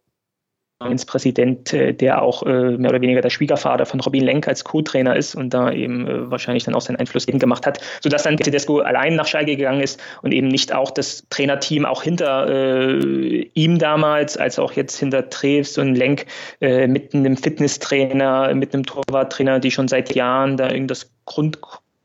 Präsident, 1.07 1.73
äh, 1.73 1.93
der 1.93 2.23
auch 2.23 2.45
äh, 2.45 2.77
mehr 2.77 2.91
oder 2.91 3.01
weniger 3.01 3.21
der 3.21 3.31
Schwiegervater 3.31 3.85
von 3.85 4.01
Robin 4.01 4.23
Lenk 4.23 4.47
als 4.47 4.63
Co-Trainer 4.63 5.17
ist 5.17 5.35
und 5.35 5.53
da 5.53 5.73
eben 5.73 6.07
äh, 6.07 6.31
wahrscheinlich 6.31 6.65
dann 6.65 6.75
auch 6.75 6.81
seinen 6.81 6.97
Einfluss 6.97 7.27
eben 7.27 7.41
gemacht 7.41 7.67
hat, 7.67 7.81
sodass 8.01 8.23
dann 8.23 8.37
Tedesco 8.37 8.79
allein 8.79 9.17
nach 9.17 9.27
Schalke 9.27 9.57
gegangen 9.57 9.81
ist 9.81 10.01
und 10.23 10.33
eben 10.33 10.47
nicht 10.49 10.73
auch 10.73 10.93
das 10.93 11.25
Trainerteam 11.31 11.85
auch 11.85 12.03
hinter 12.03 12.49
äh, 12.49 13.51
ihm 13.55 13.79
damals, 13.79 14.37
als 14.37 14.59
auch 14.59 14.73
jetzt 14.73 14.97
hinter 14.99 15.29
Treves 15.29 15.79
und 15.79 15.97
Lenk 15.97 16.27
äh, 16.61 16.87
mit 16.87 17.13
einem 17.13 17.37
Fitnesstrainer, 17.37 18.55
mit 18.55 18.73
einem 18.73 18.87
Torwarttrainer, 18.87 19.59
die 19.59 19.73
schon 19.73 19.89
seit 19.89 20.15
Jahren 20.15 20.57
da 20.57 20.71
irgendwas 20.71 21.11
Grund 21.25 21.59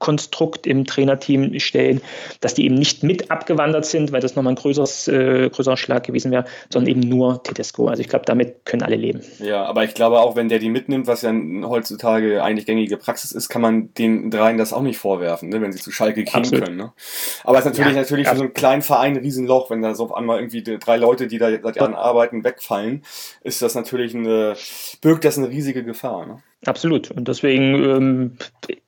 Konstrukt 0.03 0.67
im 0.67 0.83
Trainerteam 0.83 1.57
stellen, 1.62 2.01
dass 2.41 2.53
die 2.53 2.65
eben 2.65 2.75
nicht 2.75 3.03
mit 3.03 3.31
abgewandert 3.31 3.86
sind, 3.86 4.12
weil 4.12 4.19
das 4.19 4.36
nochmal 4.36 4.51
ein 4.51 4.57
größeres, 4.57 5.07
äh, 5.07 5.50
größerer 5.50 5.77
Schlag 5.77 6.03
gewesen 6.03 6.29
wäre, 6.29 6.43
sondern 6.69 6.91
eben 6.91 7.00
nur 7.00 7.41
Tedesco. 7.41 7.88
Also 7.88 8.01
ich 8.01 8.10
glaube, 8.10 8.25
damit 8.25 8.65
können 8.65 8.83
alle 8.83 8.98
leben. 8.98 9.22
Ja, 9.39 9.63
aber 9.63 9.86
ich 9.86 9.93
glaube 9.93 10.19
auch, 10.19 10.36
wenn 10.36 10.50
der 10.50 10.60
die 10.60 10.69
mitnimmt, 10.69 11.07
was 11.07 11.22
ja 11.22 11.33
heutzutage 11.63 12.43
eigentlich 12.43 12.65
gängige 12.65 12.98
Praxis 12.98 13.31
ist, 13.31 13.48
kann 13.48 13.62
man 13.62 13.93
den 13.93 14.29
dreien 14.29 14.57
das 14.57 14.74
auch 14.74 14.81
nicht 14.81 14.98
vorwerfen, 14.98 15.48
ne, 15.48 15.62
wenn 15.62 15.72
sie 15.72 15.79
zu 15.79 15.91
Schalke 15.91 16.25
gehen 16.25 16.43
können. 16.43 16.75
Ne? 16.75 16.91
Aber 17.45 17.60
es 17.60 17.65
ist 17.65 17.72
natürlich, 17.72 17.95
ja, 17.95 18.01
natürlich 18.01 18.27
für 18.27 18.36
so 18.36 18.43
einen 18.43 18.53
kleinen 18.53 18.81
Verein 18.81 19.13
ein 19.13 19.24
Riesenloch, 19.24 19.69
wenn 19.69 19.81
da 19.81 19.95
so 19.95 20.03
auf 20.03 20.13
einmal 20.13 20.39
irgendwie 20.39 20.63
drei 20.63 20.98
Leute, 20.98 21.27
die 21.27 21.38
da 21.38 21.50
seit 21.50 21.77
Jahren 21.77 21.95
arbeiten, 21.95 22.43
wegfallen, 22.43 23.03
ist 23.43 23.62
das 23.62 23.74
natürlich 23.74 24.13
eine, 24.13 24.55
birgt 25.01 25.24
das 25.24 25.38
eine 25.38 25.48
riesige 25.48 25.86
Gefahr. 25.86 26.25
Ne? 26.25 26.43
Absolut. 26.65 27.12
Und 27.12 27.27
deswegen 27.27 27.75
ähm, 27.84 28.38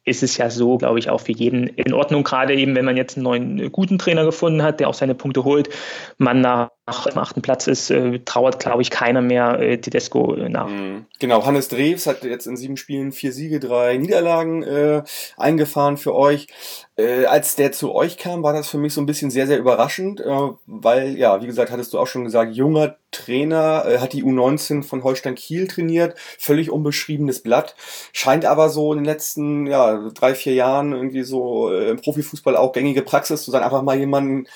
ist 0.06 0.24
es 0.24 0.38
ja 0.38 0.50
so, 0.50 0.78
glaube 0.78 1.00
ich, 1.00 1.10
auch 1.10 1.22
für 1.22 1.34
jeden 1.34 1.68
in 1.68 1.94
Ordnung, 1.94 2.24
gerade 2.24 2.56
eben, 2.56 2.76
wenn 2.76 2.86
man 2.86 2.96
jetzt 2.96 3.18
einen 3.18 3.24
neuen 3.24 3.60
äh, 3.60 3.70
guten 3.70 3.98
Trainer 3.98 4.24
gefunden 4.24 4.64
hat, 4.64 4.80
der 4.80 4.88
auch 4.88 4.94
seine 4.94 5.16
Punkte 5.16 5.44
holt, 5.44 5.70
man 6.18 6.42
nach 6.42 6.70
dem 6.88 7.18
achten 7.18 7.42
Platz 7.42 7.66
ist, 7.66 7.90
äh, 7.90 8.20
trauert, 8.20 8.60
glaube 8.60 8.84
ich, 8.84 8.92
keiner 8.92 9.22
mehr 9.22 9.60
äh, 9.60 9.80
Tedesco 9.80 10.36
äh, 10.36 10.50
nach. 10.50 10.68
Mhm. 10.68 11.06
Genau, 11.20 11.44
Hannes 11.44 11.68
Drews 11.68 12.06
hat 12.06 12.24
jetzt 12.24 12.46
in 12.46 12.58
sieben 12.58 12.78
Spielen 12.78 13.12
vier 13.12 13.32
Siege, 13.32 13.60
drei 13.60 13.98
Niederlagen 13.98 14.62
äh, 14.62 15.02
eingefahren 15.36 15.98
für 15.98 16.14
euch. 16.14 16.48
Äh, 16.96 17.26
als 17.26 17.56
der 17.56 17.72
zu 17.72 17.94
euch 17.96 18.18
kam, 18.18 18.44
war 18.44 18.54
das 18.54 18.70
für 18.70 18.78
mich 18.78 18.94
so 18.94 19.02
ein 19.02 19.08
bisschen 19.08 19.32
sehr, 19.32 19.48
sehr 19.48 19.58
überraschend, 19.58 20.20
äh, 20.20 20.50
weil, 20.68 21.18
ja, 21.18 21.42
wie 21.42 21.48
gesagt, 21.48 21.72
hattest 21.72 21.92
du 21.94 22.00
auch 22.00 22.08
schon 22.08 22.24
gesagt, 22.24 22.56
junger 22.56 22.98
Trainer, 23.10 23.86
äh, 23.88 23.98
hat 23.98 24.14
die 24.14 24.24
U19 24.24 24.84
von 24.84 25.04
Holstein 25.04 25.34
Kiel 25.34 25.68
trainiert, 25.68 26.16
völlig 26.38 26.70
unbeschriebenes 26.70 27.42
Blatt, 27.42 27.76
scheint 28.14 28.46
aber 28.46 28.70
so 28.70 28.94
in 28.94 29.00
den 29.00 29.06
letzten, 29.06 29.66
ja, 29.66 30.08
drei, 30.14 30.36
vier 30.36 30.54
Jahren 30.54 30.94
irgendwie 30.94 31.24
so 31.24 31.72
äh, 31.72 31.90
im 31.90 31.98
Profifußball 31.98 32.56
auch 32.56 32.74
gängige 32.74 33.02
Praxis 33.02 33.42
zu 33.42 33.50
sein, 33.50 33.64
einfach 33.64 33.82
mal 33.82 33.98
jemanden 33.98 34.48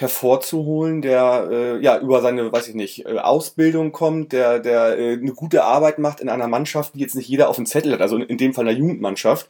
hervorzuholen, 0.00 1.02
der 1.02 1.48
äh, 1.50 1.82
ja 1.82 1.98
über 1.98 2.22
seine, 2.22 2.50
weiß 2.50 2.68
ich 2.68 2.74
nicht, 2.74 3.04
äh, 3.06 3.18
Ausbildung 3.18 3.92
kommt, 3.92 4.32
der 4.32 4.58
der 4.58 4.98
äh, 4.98 5.12
eine 5.12 5.32
gute 5.32 5.62
Arbeit 5.62 5.98
macht 5.98 6.20
in 6.20 6.30
einer 6.30 6.48
Mannschaft, 6.48 6.94
die 6.94 7.00
jetzt 7.00 7.14
nicht 7.14 7.28
jeder 7.28 7.50
auf 7.50 7.56
dem 7.56 7.66
Zettel 7.66 7.92
hat, 7.92 8.00
also 8.00 8.16
in, 8.16 8.38
dem 8.38 8.54
Fall 8.54 8.66
einer 8.66 8.76
Jugendmannschaft, 8.76 9.48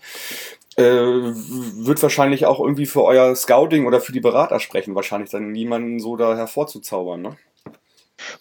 äh, 0.76 0.82
wird 0.82 2.02
wahrscheinlich 2.02 2.46
auch 2.46 2.58
irgendwie 2.58 2.86
für 2.86 3.04
euer 3.04 3.36
Scouting 3.36 3.86
oder 3.86 4.00
für 4.00 4.12
die 4.12 4.20
Berater 4.20 4.58
sprechen, 4.58 4.96
wahrscheinlich 4.96 5.30
dann 5.30 5.54
jemanden 5.54 6.00
so 6.00 6.16
da 6.16 6.36
hervorzuzaubern, 6.36 7.22
ne? 7.22 7.36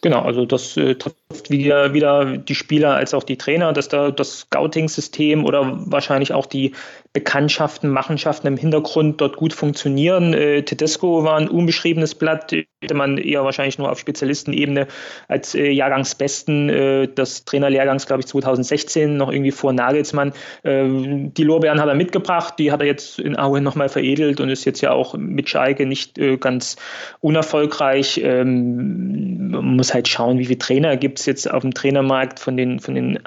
Genau, 0.01 0.21
also 0.21 0.45
das 0.45 0.75
äh, 0.77 0.95
trifft 0.95 1.49
wieder, 1.49 1.93
wieder 1.93 2.37
die 2.37 2.55
Spieler 2.55 2.95
als 2.95 3.13
auch 3.13 3.23
die 3.23 3.37
Trainer, 3.37 3.71
dass 3.71 3.87
da 3.87 4.11
das 4.11 4.41
Scouting-System 4.41 5.45
oder 5.45 5.79
wahrscheinlich 5.85 6.33
auch 6.33 6.45
die 6.45 6.73
Bekanntschaften, 7.11 7.89
Machenschaften 7.89 8.45
im 8.45 8.57
Hintergrund 8.57 9.19
dort 9.19 9.35
gut 9.35 9.51
funktionieren. 9.53 10.35
Äh, 10.35 10.61
Tedesco 10.61 11.23
war 11.23 11.37
ein 11.37 11.49
unbeschriebenes 11.49 12.13
Blatt, 12.13 12.51
hätte 12.51 12.93
man 12.93 13.17
eher 13.17 13.43
wahrscheinlich 13.43 13.79
nur 13.79 13.91
auf 13.91 13.97
Spezialistenebene 13.97 14.85
als 15.27 15.55
äh, 15.55 15.71
Jahrgangsbesten 15.71 16.69
äh, 16.69 17.07
des 17.07 17.45
Trainerlehrgangs, 17.45 18.05
glaube 18.05 18.19
ich, 18.19 18.27
2016 18.27 19.17
noch 19.17 19.31
irgendwie 19.31 19.49
vor 19.49 19.73
Nagelsmann. 19.73 20.33
Äh, 20.61 20.85
die 20.87 21.43
Lorbeeren 21.43 21.81
hat 21.81 21.87
er 21.87 21.95
mitgebracht, 21.95 22.53
die 22.59 22.71
hat 22.71 22.81
er 22.81 22.87
jetzt 22.87 23.17
in 23.17 23.39
Aue 23.39 23.59
nochmal 23.59 23.89
veredelt 23.89 24.39
und 24.39 24.49
ist 24.49 24.65
jetzt 24.65 24.81
ja 24.81 24.91
auch 24.91 25.15
mit 25.17 25.49
Schalke 25.49 25.87
nicht 25.87 26.19
äh, 26.19 26.37
ganz 26.37 26.75
unerfolgreich. 27.21 28.21
Ähm, 28.23 29.49
man 29.49 29.75
muss 29.77 29.95
halt 29.95 30.07
schauen, 30.07 30.37
wie 30.37 30.45
viele 30.45 30.59
Trainer 30.59 30.95
gibt 30.95 31.19
es 31.19 31.25
jetzt 31.25 31.49
auf 31.49 31.63
dem 31.63 31.73
Trainermarkt 31.73 32.39
von 32.39 32.55
den, 32.55 32.79
von 32.79 32.93
den 32.93 33.25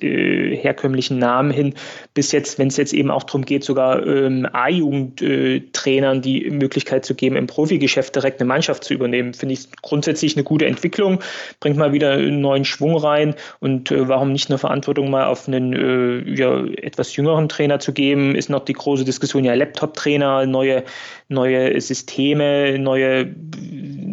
äh, 0.00 0.56
herkömmlichen 0.56 1.18
Namen 1.18 1.50
hin, 1.50 1.74
bis 2.14 2.32
jetzt, 2.32 2.58
wenn 2.58 2.68
es 2.68 2.76
jetzt 2.76 2.92
eben 2.92 3.10
auch 3.10 3.24
darum 3.24 3.44
geht, 3.44 3.64
sogar 3.64 4.06
ähm, 4.06 4.46
A-Jugend-Trainern 4.52 6.22
die 6.22 6.50
Möglichkeit 6.50 7.04
zu 7.04 7.14
geben, 7.14 7.36
im 7.36 7.46
Profigeschäft 7.46 8.14
direkt 8.14 8.40
eine 8.40 8.48
Mannschaft 8.48 8.84
zu 8.84 8.94
übernehmen, 8.94 9.34
finde 9.34 9.54
ich 9.54 9.68
grundsätzlich 9.82 10.36
eine 10.36 10.44
gute 10.44 10.66
Entwicklung, 10.66 11.20
bringt 11.60 11.76
mal 11.76 11.92
wieder 11.92 12.12
einen 12.12 12.40
neuen 12.40 12.64
Schwung 12.64 12.96
rein. 12.96 13.34
Und 13.60 13.90
äh, 13.90 14.08
warum 14.08 14.32
nicht 14.32 14.50
eine 14.50 14.58
Verantwortung 14.58 15.10
mal 15.10 15.26
auf 15.26 15.48
einen 15.48 15.72
äh, 15.72 16.30
ja, 16.34 16.64
etwas 16.64 17.14
jüngeren 17.16 17.48
Trainer 17.48 17.78
zu 17.78 17.92
geben, 17.92 18.34
ist 18.34 18.50
noch 18.50 18.64
die 18.64 18.72
große 18.72 19.04
Diskussion, 19.04 19.44
ja, 19.44 19.54
Laptop-Trainer, 19.54 20.46
neue, 20.46 20.84
neue 21.28 21.80
Systeme, 21.80 22.78
neue 22.78 23.26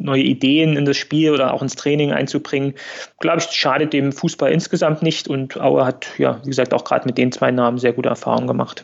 neue 0.10 0.24
Ideen 0.24 0.75
in 0.75 0.86
das 0.86 0.98
Spiel 0.98 1.32
oder 1.32 1.54
auch 1.54 1.62
ins 1.62 1.75
Training 1.75 2.12
einzubringen, 2.12 2.75
glaube 3.20 3.39
ich, 3.39 3.46
schadet 3.46 3.94
dem 3.94 4.12
Fußball 4.12 4.51
insgesamt 4.51 5.01
nicht 5.01 5.28
und 5.28 5.60
Aue 5.60 5.86
hat, 5.86 6.08
ja, 6.18 6.42
wie 6.44 6.50
gesagt, 6.50 6.74
auch 6.74 6.84
gerade 6.84 7.06
mit 7.06 7.18
den 7.18 7.32
zwei 7.32 7.51
Namen 7.51 7.78
sehr 7.78 7.94
gute 7.94 8.10
Erfahrungen 8.10 8.48
gemacht. 8.48 8.84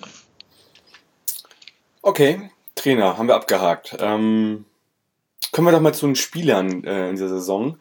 Okay, 2.01 2.49
Trainer, 2.75 3.17
haben 3.17 3.27
wir 3.27 3.35
abgehakt. 3.35 3.97
Ähm, 3.99 4.65
kommen 5.51 5.67
wir 5.67 5.71
doch 5.71 5.81
mal 5.81 5.93
zu 5.93 6.05
den 6.05 6.15
Spielern 6.15 6.83
äh, 6.83 7.09
in 7.09 7.15
dieser 7.15 7.29
Saison. 7.29 7.77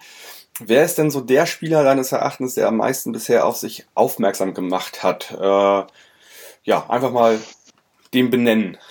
Wer 0.60 0.84
ist 0.84 0.98
denn 0.98 1.10
so 1.10 1.20
der 1.20 1.46
Spieler 1.46 1.82
deines 1.82 2.12
Erachtens, 2.12 2.54
der 2.54 2.68
am 2.68 2.76
meisten 2.76 3.12
bisher 3.12 3.44
auf 3.44 3.56
sich 3.56 3.84
aufmerksam 3.94 4.54
gemacht 4.54 5.02
hat? 5.02 5.32
Äh, 5.32 5.82
ja, 6.62 6.88
einfach 6.88 7.10
mal 7.10 7.38
den 8.14 8.30
benennen. 8.30 8.78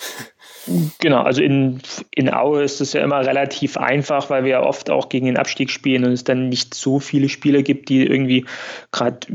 Genau, 1.00 1.22
also 1.24 1.42
in, 1.42 1.82
in 2.12 2.34
Aue 2.34 2.64
ist 2.64 2.80
es 2.80 2.94
ja 2.94 3.04
immer 3.04 3.26
relativ 3.26 3.78
einfach, 3.78 4.30
weil 4.30 4.44
wir 4.44 4.52
ja 4.52 4.64
oft 4.64 4.90
auch 4.90 5.10
gegen 5.10 5.26
den 5.26 5.38
Abstieg 5.38 5.70
spielen 5.70 6.06
und 6.06 6.14
es 6.14 6.24
dann 6.24 6.50
nicht 6.50 6.74
so 6.74 7.00
viele 7.00 7.28
Spieler 7.28 7.64
gibt, 7.64 7.90
die 7.90 8.06
irgendwie 8.06 8.46
gerade 8.92 9.28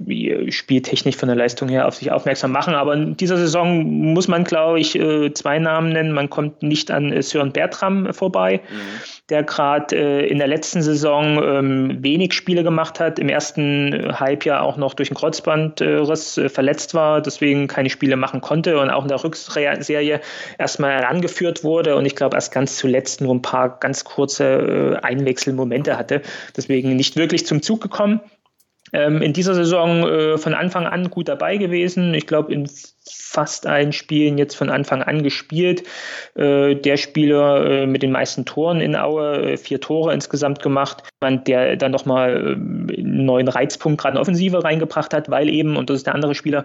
spieltechnisch 0.50 1.16
von 1.16 1.28
der 1.28 1.36
Leistung 1.36 1.68
her 1.68 1.86
auf 1.86 1.96
sich 1.96 2.10
aufmerksam 2.10 2.52
machen. 2.52 2.74
Aber 2.74 2.94
in 2.94 3.16
dieser 3.16 3.36
Saison 3.36 3.84
muss 3.84 4.28
man, 4.28 4.44
glaube 4.44 4.80
ich, 4.80 4.98
äh, 4.98 5.32
zwei 5.34 5.58
Namen 5.58 5.92
nennen. 5.92 6.12
Man 6.12 6.30
kommt 6.30 6.62
nicht 6.62 6.90
an 6.90 7.12
äh, 7.12 7.22
Sören 7.22 7.52
Bertram 7.52 8.12
vorbei. 8.14 8.60
Mhm 8.70 9.18
der 9.28 9.42
gerade 9.42 9.94
äh, 9.94 10.26
in 10.26 10.38
der 10.38 10.46
letzten 10.46 10.80
Saison 10.80 11.42
ähm, 11.42 12.02
wenig 12.02 12.32
Spiele 12.32 12.62
gemacht 12.62 12.98
hat, 12.98 13.18
im 13.18 13.28
ersten 13.28 14.18
Halbjahr 14.18 14.62
auch 14.62 14.78
noch 14.78 14.94
durch 14.94 15.10
einen 15.10 15.18
Kreuzbandriss 15.18 16.38
äh, 16.38 16.48
verletzt 16.48 16.94
war, 16.94 17.20
deswegen 17.20 17.66
keine 17.66 17.90
Spiele 17.90 18.16
machen 18.16 18.40
konnte 18.40 18.80
und 18.80 18.88
auch 18.88 19.02
in 19.02 19.08
der 19.08 19.22
Rückserie 19.22 20.20
erstmal 20.58 21.04
herangeführt 21.18 21.64
wurde 21.64 21.96
und 21.96 22.06
ich 22.06 22.16
glaube 22.16 22.36
erst 22.36 22.52
ganz 22.52 22.76
zuletzt 22.76 23.20
nur 23.20 23.34
ein 23.34 23.42
paar 23.42 23.78
ganz 23.78 24.04
kurze 24.04 24.44
äh, 25.02 25.06
Einwechselmomente 25.06 25.98
hatte, 25.98 26.22
deswegen 26.56 26.96
nicht 26.96 27.16
wirklich 27.16 27.46
zum 27.46 27.62
Zug 27.62 27.80
gekommen. 27.80 28.20
Ähm, 28.92 29.20
in 29.20 29.34
dieser 29.34 29.54
Saison 29.54 30.08
äh, 30.08 30.38
von 30.38 30.54
Anfang 30.54 30.86
an 30.86 31.10
gut 31.10 31.28
dabei 31.28 31.58
gewesen. 31.58 32.14
Ich 32.14 32.26
glaube, 32.26 32.54
in 32.54 32.66
fast 33.10 33.66
allen 33.66 33.92
Spielen 33.92 34.38
jetzt 34.38 34.54
von 34.54 34.70
Anfang 34.70 35.02
an 35.02 35.22
gespielt. 35.22 35.82
Äh, 36.34 36.74
der 36.76 36.96
Spieler 36.96 37.82
äh, 37.82 37.86
mit 37.86 38.02
den 38.02 38.12
meisten 38.12 38.44
Toren 38.44 38.80
in 38.80 38.96
Aue, 38.96 39.52
äh, 39.52 39.56
vier 39.56 39.80
Tore 39.80 40.12
insgesamt 40.12 40.62
gemacht, 40.62 41.02
der 41.22 41.76
dann 41.76 41.92
nochmal 41.92 42.54
einen 42.54 43.24
neuen 43.24 43.48
Reizpunkt 43.48 44.00
gerade 44.00 44.16
in 44.16 44.20
Offensive 44.20 44.62
reingebracht 44.62 45.12
hat, 45.12 45.30
weil 45.30 45.48
eben, 45.48 45.76
und 45.76 45.90
das 45.90 45.98
ist 45.98 46.06
der 46.06 46.14
andere 46.14 46.34
Spieler, 46.34 46.64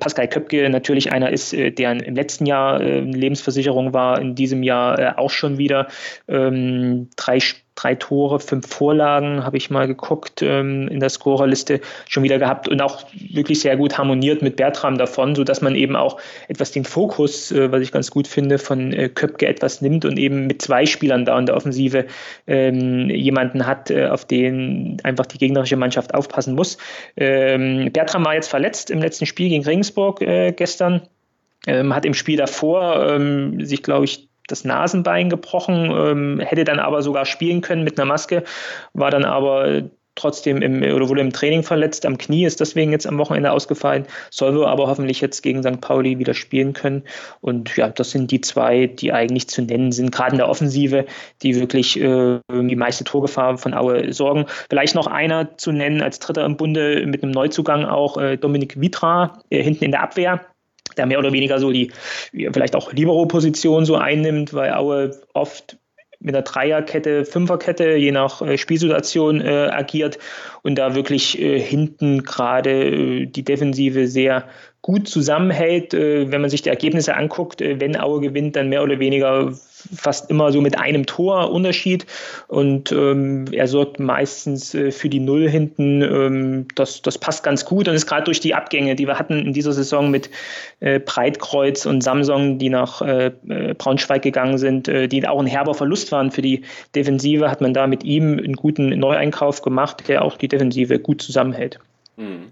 Pascal 0.00 0.28
Köpke 0.28 0.68
natürlich 0.68 1.12
einer 1.12 1.30
ist, 1.30 1.52
der 1.52 1.92
im 1.92 2.14
letzten 2.14 2.46
Jahr 2.46 2.80
Lebensversicherung 2.80 3.92
war, 3.92 4.20
in 4.20 4.34
diesem 4.34 4.62
Jahr 4.62 5.18
auch 5.18 5.30
schon 5.30 5.58
wieder 5.58 5.86
ähm, 6.28 7.08
drei 7.16 7.40
Spiele 7.40 7.64
drei 7.74 7.94
Tore, 7.94 8.40
fünf 8.40 8.68
Vorlagen, 8.68 9.44
habe 9.44 9.56
ich 9.56 9.70
mal 9.70 9.86
geguckt, 9.86 10.42
ähm, 10.42 10.88
in 10.88 11.00
der 11.00 11.10
Scorerliste 11.10 11.80
schon 12.08 12.22
wieder 12.22 12.38
gehabt 12.38 12.68
und 12.68 12.80
auch 12.80 13.04
wirklich 13.12 13.60
sehr 13.60 13.76
gut 13.76 13.98
harmoniert 13.98 14.42
mit 14.42 14.56
Bertram 14.56 14.96
davon, 14.96 15.34
sodass 15.34 15.60
man 15.60 15.73
eben 15.74 15.96
auch 15.96 16.20
etwas 16.48 16.72
den 16.72 16.84
Fokus, 16.84 17.52
äh, 17.52 17.70
was 17.72 17.82
ich 17.82 17.92
ganz 17.92 18.10
gut 18.10 18.26
finde, 18.26 18.58
von 18.58 18.92
äh, 18.92 19.08
Köpke 19.08 19.46
etwas 19.46 19.80
nimmt 19.80 20.04
und 20.04 20.18
eben 20.18 20.46
mit 20.46 20.62
zwei 20.62 20.86
Spielern 20.86 21.24
da 21.24 21.38
in 21.38 21.46
der 21.46 21.56
Offensive 21.56 22.06
ähm, 22.46 23.10
jemanden 23.10 23.66
hat, 23.66 23.90
äh, 23.90 24.06
auf 24.06 24.24
den 24.24 24.98
einfach 25.02 25.26
die 25.26 25.38
gegnerische 25.38 25.76
Mannschaft 25.76 26.14
aufpassen 26.14 26.54
muss. 26.54 26.78
Ähm, 27.16 27.90
Bertram 27.92 28.24
war 28.24 28.34
jetzt 28.34 28.48
verletzt 28.48 28.90
im 28.90 29.00
letzten 29.00 29.26
Spiel 29.26 29.48
gegen 29.48 29.64
Regensburg 29.64 30.22
äh, 30.22 30.52
gestern. 30.52 31.02
Ähm, 31.66 31.94
hat 31.94 32.04
im 32.04 32.14
Spiel 32.14 32.36
davor 32.36 33.06
ähm, 33.08 33.64
sich, 33.64 33.82
glaube 33.82 34.04
ich, 34.04 34.28
das 34.48 34.64
Nasenbein 34.64 35.30
gebrochen, 35.30 35.90
ähm, 35.90 36.40
hätte 36.40 36.64
dann 36.64 36.78
aber 36.78 37.02
sogar 37.02 37.24
spielen 37.24 37.62
können 37.62 37.84
mit 37.84 37.98
einer 37.98 38.06
Maske, 38.06 38.44
war 38.92 39.10
dann 39.10 39.24
aber 39.24 39.84
trotzdem 40.14 40.62
im, 40.62 40.82
oder 40.82 41.08
wurde 41.08 41.20
im 41.20 41.32
Training 41.32 41.62
verletzt, 41.62 42.06
am 42.06 42.18
Knie 42.18 42.44
ist 42.44 42.60
deswegen 42.60 42.92
jetzt 42.92 43.06
am 43.06 43.18
Wochenende 43.18 43.52
ausgefallen, 43.52 44.06
soll 44.30 44.54
wir 44.54 44.68
aber 44.68 44.86
hoffentlich 44.86 45.20
jetzt 45.20 45.42
gegen 45.42 45.62
St. 45.62 45.80
Pauli 45.80 46.18
wieder 46.18 46.34
spielen 46.34 46.72
können. 46.72 47.02
Und 47.40 47.76
ja, 47.76 47.88
das 47.88 48.10
sind 48.10 48.30
die 48.30 48.40
zwei, 48.40 48.86
die 48.86 49.12
eigentlich 49.12 49.48
zu 49.48 49.62
nennen 49.62 49.92
sind, 49.92 50.12
gerade 50.12 50.32
in 50.32 50.38
der 50.38 50.48
Offensive, 50.48 51.06
die 51.42 51.58
wirklich 51.58 52.00
äh, 52.00 52.40
die 52.50 52.76
meiste 52.76 53.04
Torgefahr 53.04 53.58
von 53.58 53.74
Aue 53.74 54.12
sorgen. 54.12 54.46
Vielleicht 54.68 54.94
noch 54.94 55.06
einer 55.06 55.56
zu 55.56 55.72
nennen 55.72 56.02
als 56.02 56.18
Dritter 56.18 56.44
im 56.44 56.56
Bunde 56.56 57.04
mit 57.06 57.22
einem 57.22 57.32
Neuzugang 57.32 57.84
auch, 57.84 58.16
äh, 58.16 58.36
Dominik 58.36 58.80
Vitra, 58.80 59.38
äh, 59.50 59.62
hinten 59.62 59.84
in 59.84 59.90
der 59.90 60.02
Abwehr 60.02 60.40
der 60.96 61.06
mehr 61.06 61.18
oder 61.18 61.32
weniger 61.32 61.58
so 61.58 61.72
die 61.72 61.90
vielleicht 62.52 62.76
auch 62.76 62.92
Libero-Position 62.92 63.84
so 63.84 63.96
einnimmt, 63.96 64.54
weil 64.54 64.72
Aue 64.74 65.18
oft 65.32 65.76
mit 66.24 66.34
einer 66.34 66.42
Dreierkette, 66.42 67.24
Fünferkette, 67.24 67.94
je 67.96 68.10
nach 68.10 68.42
äh, 68.42 68.58
Spielsituation 68.58 69.40
äh, 69.40 69.68
agiert 69.70 70.18
und 70.62 70.76
da 70.76 70.94
wirklich 70.94 71.38
äh, 71.38 71.60
hinten 71.60 72.22
gerade 72.22 72.70
äh, 72.70 73.26
die 73.26 73.44
Defensive 73.44 74.08
sehr 74.08 74.48
gut 74.80 75.06
zusammenhält. 75.06 75.92
Äh, 75.92 76.32
wenn 76.32 76.40
man 76.40 76.50
sich 76.50 76.62
die 76.62 76.70
Ergebnisse 76.70 77.14
anguckt, 77.14 77.60
wenn 77.60 78.00
Aue 78.00 78.20
gewinnt, 78.20 78.56
dann 78.56 78.70
mehr 78.70 78.82
oder 78.82 78.98
weniger 78.98 79.52
fast 79.94 80.30
immer 80.30 80.52
so 80.52 80.60
mit 80.60 80.78
einem 80.78 81.06
Tor 81.06 81.50
Unterschied 81.50 82.06
und 82.48 82.92
ähm, 82.92 83.46
er 83.52 83.68
sorgt 83.68 83.98
meistens 83.98 84.74
äh, 84.74 84.90
für 84.90 85.08
die 85.08 85.20
Null 85.20 85.48
hinten. 85.48 86.02
Ähm, 86.02 86.68
das, 86.74 87.02
das 87.02 87.18
passt 87.18 87.42
ganz 87.42 87.64
gut 87.64 87.88
und 87.88 87.94
ist 87.94 88.06
gerade 88.06 88.24
durch 88.24 88.40
die 88.40 88.54
Abgänge, 88.54 88.94
die 88.94 89.06
wir 89.06 89.18
hatten 89.18 89.46
in 89.46 89.52
dieser 89.52 89.72
Saison 89.72 90.10
mit 90.10 90.30
äh, 90.80 91.00
Breitkreuz 91.00 91.86
und 91.86 92.02
Samsung, 92.02 92.58
die 92.58 92.70
nach 92.70 93.02
äh, 93.02 93.32
äh 93.48 93.74
Braunschweig 93.74 94.22
gegangen 94.22 94.58
sind, 94.58 94.88
äh, 94.88 95.08
die 95.08 95.26
auch 95.26 95.40
ein 95.40 95.46
herber 95.46 95.74
Verlust 95.74 96.12
waren 96.12 96.30
für 96.30 96.42
die 96.42 96.62
Defensive, 96.94 97.50
hat 97.50 97.60
man 97.60 97.74
da 97.74 97.86
mit 97.86 98.04
ihm 98.04 98.38
einen 98.38 98.54
guten 98.54 98.88
Neueinkauf 98.88 99.62
gemacht, 99.62 100.08
der 100.08 100.22
auch 100.22 100.36
die 100.36 100.48
Defensive 100.48 100.98
gut 100.98 101.22
zusammenhält. 101.22 101.78
Mhm. 102.16 102.50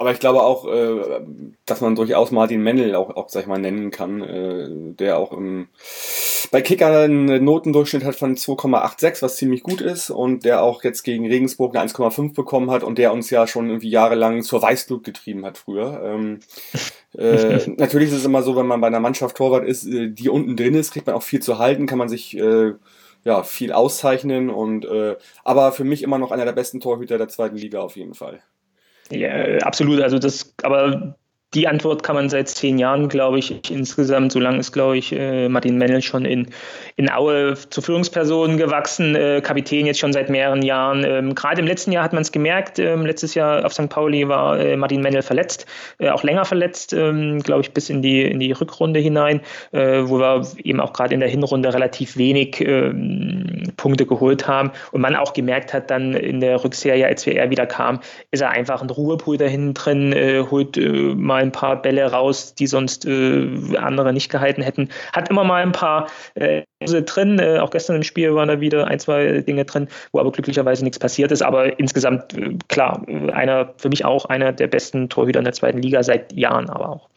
Aber 0.00 0.12
ich 0.12 0.18
glaube 0.18 0.42
auch, 0.42 0.66
äh, 0.66 1.20
dass 1.66 1.82
man 1.82 1.94
durchaus 1.94 2.30
Martin 2.30 2.62
Mendel 2.62 2.94
auch, 2.94 3.14
auch 3.16 3.28
sag 3.28 3.42
ich 3.42 3.46
mal, 3.46 3.58
nennen 3.58 3.90
kann, 3.90 4.22
äh, 4.22 4.94
der 4.94 5.18
auch 5.18 5.30
im, 5.30 5.68
bei 6.50 6.62
Kicker 6.62 7.00
einen 7.00 7.44
Notendurchschnitt 7.44 8.04
hat 8.04 8.16
von 8.16 8.34
2,86, 8.34 9.20
was 9.20 9.36
ziemlich 9.36 9.62
gut 9.62 9.82
ist 9.82 10.08
und 10.08 10.46
der 10.46 10.62
auch 10.62 10.84
jetzt 10.84 11.02
gegen 11.02 11.26
Regensburg 11.26 11.76
eine 11.76 11.86
1,5 11.86 12.34
bekommen 12.34 12.70
hat 12.70 12.82
und 12.82 12.96
der 12.96 13.12
uns 13.12 13.28
ja 13.28 13.46
schon 13.46 13.68
irgendwie 13.68 13.90
jahrelang 13.90 14.40
zur 14.42 14.62
Weißblut 14.62 15.04
getrieben 15.04 15.44
hat 15.44 15.58
früher. 15.58 16.00
Ähm, 16.02 16.40
äh, 17.18 17.58
natürlich 17.76 18.08
ist 18.08 18.20
es 18.20 18.24
immer 18.24 18.42
so, 18.42 18.56
wenn 18.56 18.66
man 18.66 18.80
bei 18.80 18.86
einer 18.86 19.00
Mannschaft 19.00 19.36
Torwart 19.36 19.66
ist, 19.66 19.86
äh, 19.86 20.08
die 20.08 20.30
unten 20.30 20.56
drin 20.56 20.76
ist, 20.76 20.92
kriegt 20.92 21.08
man 21.08 21.14
auch 21.14 21.22
viel 21.22 21.42
zu 21.42 21.58
halten, 21.58 21.84
kann 21.84 21.98
man 21.98 22.08
sich 22.08 22.38
äh, 22.38 22.72
ja 23.24 23.42
viel 23.42 23.74
auszeichnen 23.74 24.48
und 24.48 24.86
äh, 24.86 25.16
aber 25.44 25.72
für 25.72 25.84
mich 25.84 26.02
immer 26.02 26.16
noch 26.16 26.30
einer 26.30 26.46
der 26.46 26.52
besten 26.52 26.80
Torhüter 26.80 27.18
der 27.18 27.28
zweiten 27.28 27.56
Liga 27.56 27.80
auf 27.80 27.96
jeden 27.96 28.14
Fall. 28.14 28.40
Ja, 29.10 29.58
absolut. 29.58 30.00
Also 30.00 30.18
das, 30.18 30.54
aber 30.62 31.16
die 31.54 31.66
Antwort 31.66 32.04
kann 32.04 32.14
man 32.14 32.28
seit 32.28 32.48
zehn 32.48 32.78
Jahren, 32.78 33.08
glaube 33.08 33.40
ich, 33.40 33.68
insgesamt, 33.70 34.30
so 34.30 34.38
lange 34.38 34.58
ist, 34.58 34.70
glaube 34.70 34.98
ich, 34.98 35.12
äh, 35.12 35.48
Martin 35.48 35.78
Mennel 35.78 36.00
schon 36.00 36.24
in, 36.24 36.46
in 36.94 37.10
Aue 37.10 37.56
zur 37.70 37.82
Führungsperson 37.82 38.56
gewachsen, 38.56 39.16
äh, 39.16 39.40
Kapitän 39.42 39.84
jetzt 39.84 39.98
schon 39.98 40.12
seit 40.12 40.30
mehreren 40.30 40.62
Jahren. 40.62 41.02
Ähm, 41.04 41.34
Gerade 41.34 41.60
im 41.60 41.66
letzten 41.66 41.90
Jahr 41.90 42.04
hat 42.04 42.12
man 42.12 42.22
es 42.22 42.30
gemerkt, 42.30 42.78
ähm, 42.78 43.04
letztes 43.04 43.34
Jahr 43.34 43.64
auf 43.64 43.72
St. 43.72 43.88
Pauli 43.88 44.28
war 44.28 44.60
äh, 44.60 44.76
Martin 44.76 45.00
Mennel 45.02 45.22
verletzt, 45.22 45.66
auch 46.12 46.22
länger 46.22 46.44
verletzt, 46.44 46.92
ähm, 46.92 47.40
glaube 47.40 47.62
ich, 47.62 47.72
bis 47.72 47.90
in 47.90 48.00
die, 48.00 48.22
in 48.22 48.38
die 48.38 48.52
Rückrunde 48.52 49.00
hinein, 49.00 49.40
wo 49.72 50.18
wir 50.18 50.46
eben 50.62 50.80
auch 50.80 50.92
gerade 50.92 51.14
in 51.14 51.20
der 51.20 51.28
Hinrunde 51.28 51.72
relativ 51.72 52.16
wenig 52.16 52.64
Punkte 53.76 54.06
geholt 54.06 54.46
haben 54.46 54.70
und 54.92 55.00
man 55.00 55.16
auch 55.16 55.32
gemerkt 55.32 55.72
hat, 55.72 55.90
dann 55.90 56.14
in 56.14 56.40
der 56.40 56.62
Rückserie, 56.62 57.06
als 57.06 57.26
er 57.26 57.50
wieder 57.50 57.66
kam, 57.66 58.00
ist 58.30 58.40
er 58.40 58.50
einfach 58.50 58.82
ein 58.82 58.90
Ruhepool 58.90 59.36
da 59.36 59.46
hinten 59.46 59.74
drin, 59.74 60.46
holt 60.50 60.76
mal 61.16 61.39
ein 61.40 61.52
paar 61.52 61.80
Bälle 61.80 62.10
raus, 62.10 62.54
die 62.54 62.66
sonst 62.66 63.06
äh, 63.06 63.76
andere 63.76 64.12
nicht 64.12 64.30
gehalten 64.30 64.62
hätten. 64.62 64.88
Hat 65.12 65.28
immer 65.30 65.44
mal 65.44 65.62
ein 65.62 65.72
paar 65.72 66.08
äh, 66.34 66.62
drin. 66.80 67.38
Äh, 67.38 67.58
auch 67.58 67.70
gestern 67.70 67.96
im 67.96 68.02
Spiel 68.02 68.34
waren 68.34 68.48
da 68.48 68.60
wieder 68.60 68.86
ein, 68.86 69.00
zwei 69.00 69.40
Dinge 69.40 69.64
drin, 69.64 69.88
wo 70.12 70.20
aber 70.20 70.32
glücklicherweise 70.32 70.84
nichts 70.84 70.98
passiert 70.98 71.32
ist. 71.32 71.42
Aber 71.42 71.78
insgesamt, 71.78 72.34
äh, 72.34 72.56
klar, 72.68 73.04
einer, 73.32 73.74
für 73.76 73.88
mich 73.88 74.04
auch 74.04 74.26
einer 74.26 74.52
der 74.52 74.68
besten 74.68 75.08
Torhüter 75.08 75.40
in 75.40 75.44
der 75.44 75.54
zweiten 75.54 75.78
Liga 75.78 76.02
seit 76.02 76.32
Jahren, 76.32 76.70
aber 76.70 76.88
auch. 76.88 77.08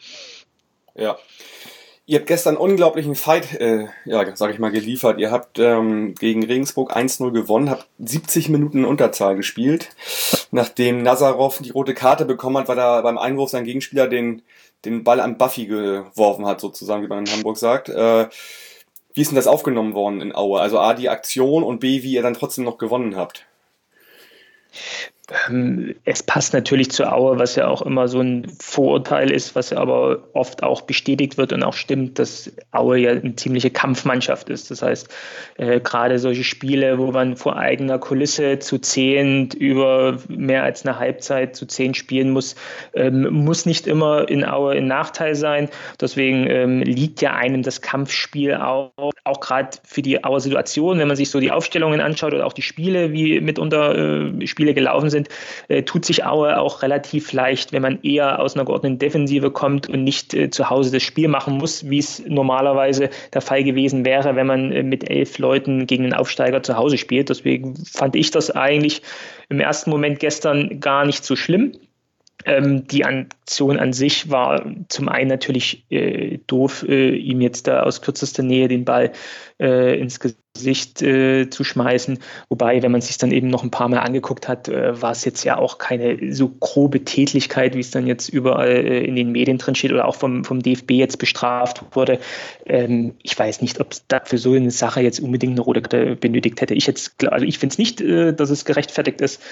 Ja, 0.96 1.16
Ihr 2.06 2.18
habt 2.18 2.26
gestern 2.26 2.58
unglaublichen 2.58 3.14
Fight, 3.14 3.54
äh, 3.54 3.86
ja, 4.04 4.36
sag 4.36 4.52
ich 4.52 4.58
mal, 4.58 4.70
geliefert. 4.70 5.18
Ihr 5.18 5.30
habt 5.30 5.58
ähm, 5.58 6.14
gegen 6.14 6.44
Regensburg 6.44 6.94
1-0 6.94 7.30
gewonnen, 7.30 7.70
habt 7.70 7.86
70 7.98 8.50
Minuten 8.50 8.80
in 8.80 8.84
Unterzahl 8.84 9.36
gespielt. 9.36 9.88
Nachdem 10.50 11.02
Nazarov 11.02 11.60
die 11.62 11.70
rote 11.70 11.94
Karte 11.94 12.26
bekommen 12.26 12.58
hat, 12.58 12.68
weil 12.68 12.78
er 12.78 13.02
beim 13.02 13.16
Einwurf 13.16 13.48
sein 13.48 13.64
Gegenspieler 13.64 14.06
den, 14.06 14.42
den 14.84 15.02
Ball 15.02 15.18
an 15.18 15.38
Buffy 15.38 15.64
geworfen 15.64 16.44
hat, 16.44 16.60
sozusagen, 16.60 17.02
wie 17.02 17.08
man 17.08 17.24
in 17.24 17.32
Hamburg 17.32 17.56
sagt. 17.56 17.88
Äh, 17.88 18.28
wie 19.14 19.22
ist 19.22 19.30
denn 19.30 19.36
das 19.36 19.46
aufgenommen 19.46 19.94
worden 19.94 20.20
in 20.20 20.34
Aue? 20.34 20.60
Also 20.60 20.78
A, 20.80 20.92
die 20.92 21.08
Aktion 21.08 21.62
und 21.62 21.80
B, 21.80 22.02
wie 22.02 22.12
ihr 22.12 22.22
dann 22.22 22.34
trotzdem 22.34 22.64
noch 22.64 22.76
gewonnen 22.76 23.16
habt. 23.16 23.46
Ähm, 25.48 25.94
es 26.04 26.22
passt 26.22 26.52
natürlich 26.52 26.90
zu 26.90 27.10
Aue, 27.10 27.38
was 27.38 27.56
ja 27.56 27.66
auch 27.66 27.80
immer 27.80 28.08
so 28.08 28.20
ein 28.20 28.46
Vorurteil 28.60 29.30
ist, 29.30 29.54
was 29.54 29.70
ja 29.70 29.78
aber 29.78 30.18
oft 30.34 30.62
auch 30.62 30.82
bestätigt 30.82 31.38
wird 31.38 31.54
und 31.54 31.62
auch 31.62 31.72
stimmt, 31.72 32.18
dass 32.18 32.52
Aue 32.72 32.98
ja 32.98 33.12
eine 33.12 33.34
ziemliche 33.34 33.70
Kampfmannschaft 33.70 34.50
ist. 34.50 34.70
Das 34.70 34.82
heißt, 34.82 35.08
äh, 35.56 35.80
gerade 35.80 36.18
solche 36.18 36.44
Spiele, 36.44 36.98
wo 36.98 37.10
man 37.10 37.36
vor 37.36 37.56
eigener 37.56 37.98
Kulisse 37.98 38.58
zu 38.58 38.78
zehn 38.78 39.48
über 39.58 40.18
mehr 40.28 40.62
als 40.62 40.84
eine 40.84 40.98
Halbzeit 40.98 41.56
zu 41.56 41.64
zehn 41.64 41.94
spielen 41.94 42.30
muss, 42.30 42.54
ähm, 42.92 43.32
muss 43.32 43.64
nicht 43.64 43.86
immer 43.86 44.28
in 44.28 44.44
Aue 44.44 44.72
ein 44.72 44.86
Nachteil 44.86 45.36
sein. 45.36 45.70
Deswegen 45.98 46.46
ähm, 46.50 46.82
liegt 46.82 47.22
ja 47.22 47.32
einem 47.32 47.62
das 47.62 47.80
Kampfspiel 47.80 48.54
auch, 48.56 48.92
auch 49.24 49.40
gerade 49.40 49.78
für 49.84 50.02
die 50.02 50.22
Auer 50.22 50.40
Situation, 50.40 50.98
wenn 50.98 51.08
man 51.08 51.16
sich 51.16 51.30
so 51.30 51.40
die 51.40 51.50
Aufstellungen 51.50 52.02
anschaut 52.02 52.34
oder 52.34 52.44
auch 52.44 52.52
die 52.52 52.62
Spiele, 52.62 53.12
wie 53.12 53.40
mitunter 53.40 53.94
äh, 54.42 54.46
Spiele 54.46 54.74
gelaufen 54.74 55.08
sind 55.08 55.13
sind, 55.14 55.28
äh, 55.68 55.82
tut 55.82 56.04
sich 56.04 56.24
Aue 56.24 56.58
auch 56.58 56.82
relativ 56.82 57.32
leicht, 57.32 57.72
wenn 57.72 57.82
man 57.82 58.02
eher 58.02 58.40
aus 58.40 58.54
einer 58.54 58.64
geordneten 58.64 58.98
Defensive 58.98 59.50
kommt 59.50 59.88
und 59.88 60.04
nicht 60.04 60.34
äh, 60.34 60.50
zu 60.50 60.68
Hause 60.68 60.92
das 60.92 61.02
Spiel 61.02 61.28
machen 61.28 61.56
muss, 61.56 61.88
wie 61.88 61.98
es 61.98 62.22
normalerweise 62.26 63.08
der 63.32 63.40
Fall 63.40 63.64
gewesen 63.64 64.04
wäre, 64.04 64.36
wenn 64.36 64.46
man 64.46 64.72
äh, 64.72 64.82
mit 64.82 65.08
elf 65.08 65.38
Leuten 65.38 65.86
gegen 65.86 66.04
einen 66.04 66.14
Aufsteiger 66.14 66.62
zu 66.62 66.76
Hause 66.76 66.98
spielt. 66.98 67.30
Deswegen 67.30 67.76
fand 67.76 68.16
ich 68.16 68.30
das 68.30 68.50
eigentlich 68.50 69.02
im 69.48 69.60
ersten 69.60 69.90
Moment 69.90 70.18
gestern 70.18 70.80
gar 70.80 71.06
nicht 71.06 71.24
so 71.24 71.36
schlimm. 71.36 71.72
Ähm, 72.46 72.86
die 72.86 73.04
Aktion 73.04 73.78
an 73.78 73.92
sich 73.92 74.30
war 74.30 74.64
zum 74.88 75.08
einen 75.08 75.28
natürlich 75.28 75.86
äh, 75.90 76.38
doof, 76.46 76.84
äh, 76.86 77.16
ihm 77.16 77.40
jetzt 77.40 77.66
da 77.68 77.84
aus 77.84 78.02
kürzester 78.02 78.42
Nähe 78.42 78.68
den 78.68 78.84
Ball 78.84 79.12
äh, 79.58 79.98
ins 79.98 80.20
Gesicht 80.20 80.43
äh, 81.02 81.50
zu 81.50 81.64
schmeißen. 81.64 82.18
Wobei, 82.48 82.82
wenn 82.82 82.92
man 82.92 83.00
sich 83.00 83.18
dann 83.18 83.32
eben 83.32 83.48
noch 83.48 83.64
ein 83.64 83.70
paar 83.70 83.88
Mal 83.88 83.98
angeguckt 83.98 84.46
hat, 84.46 84.68
äh, 84.68 85.00
war 85.00 85.10
es 85.10 85.24
jetzt 85.24 85.44
ja 85.44 85.58
auch 85.58 85.78
keine 85.78 86.32
so 86.32 86.48
grobe 86.48 87.04
Tätlichkeit, 87.04 87.74
wie 87.74 87.80
es 87.80 87.90
dann 87.90 88.06
jetzt 88.06 88.28
überall 88.28 88.68
äh, 88.68 89.04
in 89.04 89.16
den 89.16 89.32
Medien 89.32 89.58
drin 89.58 89.74
steht 89.74 89.92
oder 89.92 90.06
auch 90.06 90.14
vom, 90.14 90.44
vom 90.44 90.62
DFB 90.62 90.92
jetzt 90.92 91.18
bestraft 91.18 91.82
wurde. 91.92 92.20
Ähm, 92.66 93.14
ich 93.22 93.38
weiß 93.38 93.62
nicht, 93.62 93.80
ob 93.80 93.92
es 93.92 94.06
da 94.06 94.20
für 94.24 94.38
so 94.38 94.52
eine 94.52 94.70
Sache 94.70 95.00
jetzt 95.00 95.20
unbedingt 95.20 95.52
eine 95.52 95.60
rote 95.60 95.82
Karte 95.82 96.16
benötigt 96.16 96.60
hätte. 96.60 96.74
Ich 96.74 96.88
also 96.88 97.44
ich 97.44 97.58
finde 97.58 97.72
es 97.72 97.78
nicht, 97.78 98.00
äh, 98.00 98.32
dass 98.32 98.50
es 98.50 98.64
gerechtfertigt 98.64 99.20
ist. 99.20 99.42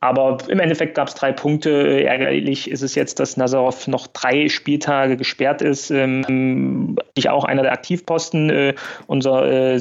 Aber 0.00 0.38
im 0.48 0.60
Endeffekt 0.60 0.94
gab 0.94 1.08
es 1.08 1.14
drei 1.14 1.32
Punkte. 1.32 2.04
Ärgerlich 2.04 2.70
ist 2.70 2.82
es 2.82 2.94
jetzt, 2.94 3.20
dass 3.20 3.36
Nazarov 3.36 3.88
noch 3.88 4.06
drei 4.06 4.48
Spieltage 4.48 5.16
gesperrt 5.16 5.60
ist. 5.60 5.90
Ähm, 5.90 6.96
ich 7.14 7.28
auch 7.28 7.44
einer 7.44 7.62
der 7.62 7.72
Aktivposten. 7.72 8.48
Äh, 8.48 8.74
unser 9.06 9.44
äh, 9.50 9.78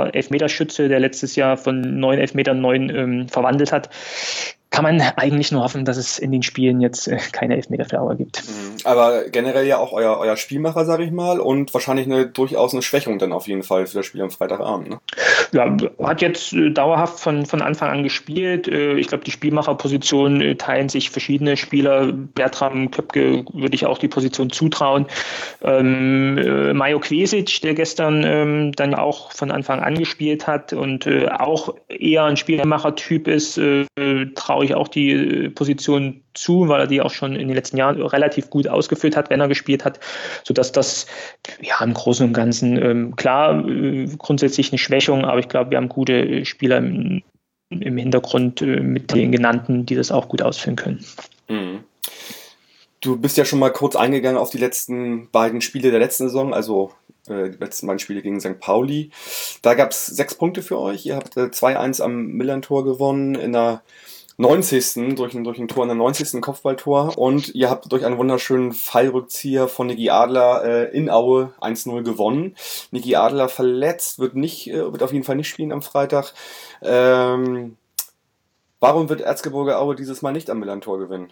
sicherster 0.00 0.14
Elfmeterschütze, 0.14 0.88
der 0.88 1.00
letztes 1.00 1.36
Jahr 1.36 1.56
von 1.56 1.98
neun 1.98 2.18
Elfmetern 2.18 2.60
neun 2.60 2.90
ähm, 2.90 3.28
verwandelt 3.28 3.72
hat 3.72 3.90
kann 4.70 4.84
man 4.84 5.00
eigentlich 5.16 5.50
nur 5.50 5.62
hoffen, 5.62 5.84
dass 5.84 5.96
es 5.96 6.18
in 6.18 6.30
den 6.30 6.42
Spielen 6.42 6.80
jetzt 6.80 7.08
äh, 7.08 7.18
keine 7.32 7.56
Elfmeter 7.56 7.84
für 7.84 8.00
Auer 8.00 8.14
gibt. 8.14 8.42
Mhm. 8.46 8.76
Aber 8.84 9.24
generell 9.28 9.66
ja 9.66 9.78
auch 9.78 9.92
euer, 9.92 10.16
euer 10.18 10.36
Spielmacher, 10.36 10.84
sage 10.84 11.04
ich 11.04 11.10
mal, 11.10 11.40
und 11.40 11.74
wahrscheinlich 11.74 12.06
eine 12.06 12.26
durchaus 12.26 12.72
eine 12.72 12.82
Schwächung 12.82 13.18
dann 13.18 13.32
auf 13.32 13.48
jeden 13.48 13.64
Fall 13.64 13.86
für 13.86 13.98
das 13.98 14.06
Spiel 14.06 14.22
am 14.22 14.30
Freitagabend. 14.30 14.90
Ne? 14.90 15.00
Ja, 15.52 15.76
hat 16.02 16.22
jetzt 16.22 16.52
äh, 16.52 16.70
dauerhaft 16.70 17.18
von, 17.18 17.46
von 17.46 17.62
Anfang 17.62 17.90
an 17.90 18.04
gespielt. 18.04 18.68
Äh, 18.68 18.94
ich 18.94 19.08
glaube, 19.08 19.24
die 19.24 19.32
Spielmacherposition 19.32 20.56
teilen 20.56 20.88
sich 20.88 21.10
verschiedene 21.10 21.56
Spieler. 21.56 22.12
Bertram 22.12 22.92
Köpke 22.92 23.44
würde 23.52 23.74
ich 23.74 23.86
auch 23.86 23.98
die 23.98 24.08
Position 24.08 24.50
zutrauen. 24.50 25.06
Ähm, 25.62 26.38
äh, 26.38 26.72
Majo 26.74 27.00
Kvesic, 27.00 27.60
der 27.62 27.74
gestern 27.74 28.22
ähm, 28.24 28.72
dann 28.72 28.94
auch 28.94 29.32
von 29.32 29.50
Anfang 29.50 29.80
an 29.80 29.98
gespielt 29.98 30.46
hat 30.46 30.72
und 30.72 31.08
auch 31.38 31.74
eher 31.88 32.24
ein 32.24 32.36
Spielmachertyp 32.36 33.26
ist, 33.26 33.58
äh, 33.58 33.84
traue 34.60 34.64
ich 34.64 34.74
auch 34.74 34.88
die 34.88 35.10
äh, 35.10 35.50
Position 35.50 36.22
zu, 36.34 36.68
weil 36.68 36.80
er 36.80 36.86
die 36.86 37.00
auch 37.00 37.10
schon 37.10 37.34
in 37.34 37.48
den 37.48 37.54
letzten 37.54 37.76
Jahren 37.76 38.00
relativ 38.00 38.50
gut 38.50 38.68
ausgeführt 38.68 39.16
hat, 39.16 39.30
wenn 39.30 39.40
er 39.40 39.48
gespielt 39.48 39.84
hat, 39.84 40.00
sodass 40.44 40.72
das 40.72 41.06
ja 41.60 41.82
im 41.82 41.94
Großen 41.94 42.26
und 42.26 42.32
Ganzen 42.32 42.76
ähm, 42.76 43.16
klar 43.16 43.66
äh, 43.66 44.06
grundsätzlich 44.18 44.70
eine 44.70 44.78
Schwächung, 44.78 45.24
aber 45.24 45.40
ich 45.40 45.48
glaube, 45.48 45.70
wir 45.70 45.78
haben 45.78 45.88
gute 45.88 46.12
äh, 46.12 46.44
Spieler 46.44 46.78
im, 46.78 47.22
im 47.70 47.96
Hintergrund 47.96 48.60
äh, 48.60 48.80
mit 48.80 49.14
den 49.14 49.32
genannten, 49.32 49.86
die 49.86 49.94
das 49.94 50.12
auch 50.12 50.28
gut 50.28 50.42
ausführen 50.42 50.76
können. 50.76 51.04
Mhm. 51.48 51.80
Du 53.00 53.16
bist 53.16 53.38
ja 53.38 53.46
schon 53.46 53.60
mal 53.60 53.72
kurz 53.72 53.96
eingegangen 53.96 54.36
auf 54.36 54.50
die 54.50 54.58
letzten 54.58 55.30
beiden 55.30 55.62
Spiele 55.62 55.90
der 55.90 56.00
letzten 56.00 56.24
Saison, 56.24 56.52
also 56.52 56.92
äh, 57.28 57.48
die 57.48 57.56
letzten 57.56 57.86
beiden 57.86 57.98
Spiele 57.98 58.20
gegen 58.20 58.40
St. 58.40 58.60
Pauli. 58.60 59.10
Da 59.62 59.72
gab 59.72 59.92
es 59.92 60.04
sechs 60.04 60.34
Punkte 60.34 60.62
für 60.62 60.78
euch. 60.78 61.06
Ihr 61.06 61.16
habt 61.16 61.34
äh, 61.38 61.44
2-1 61.44 62.02
am 62.02 62.26
Millantor 62.26 62.84
gewonnen 62.84 63.36
in 63.36 63.52
der 63.52 63.82
90. 64.40 65.16
durch 65.16 65.34
ein, 65.34 65.44
durch 65.44 65.58
ein 65.58 65.68
Tor 65.68 65.84
in 65.84 65.88
der 65.88 65.96
90. 65.96 66.40
Kopfballtor 66.40 67.18
und 67.18 67.54
ihr 67.54 67.68
habt 67.68 67.92
durch 67.92 68.06
einen 68.06 68.16
wunderschönen 68.16 68.72
Fallrückzieher 68.72 69.68
von 69.68 69.88
Niki 69.88 70.08
Adler 70.08 70.64
äh, 70.64 70.96
in 70.96 71.10
Aue 71.10 71.52
1-0 71.60 72.02
gewonnen. 72.02 72.56
Niki 72.90 73.16
Adler 73.16 73.50
verletzt, 73.50 74.18
wird 74.18 74.36
nicht, 74.36 74.70
äh, 74.70 74.92
wird 74.92 75.02
auf 75.02 75.12
jeden 75.12 75.24
Fall 75.24 75.36
nicht 75.36 75.48
spielen 75.48 75.72
am 75.72 75.82
Freitag. 75.82 76.32
Ähm, 76.80 77.76
warum 78.80 79.10
wird 79.10 79.20
Erzgebirge 79.20 79.78
Aue 79.78 79.94
dieses 79.94 80.22
Mal 80.22 80.32
nicht 80.32 80.48
am 80.48 80.58
Millantor 80.58 80.98
gewinnen? 80.98 81.30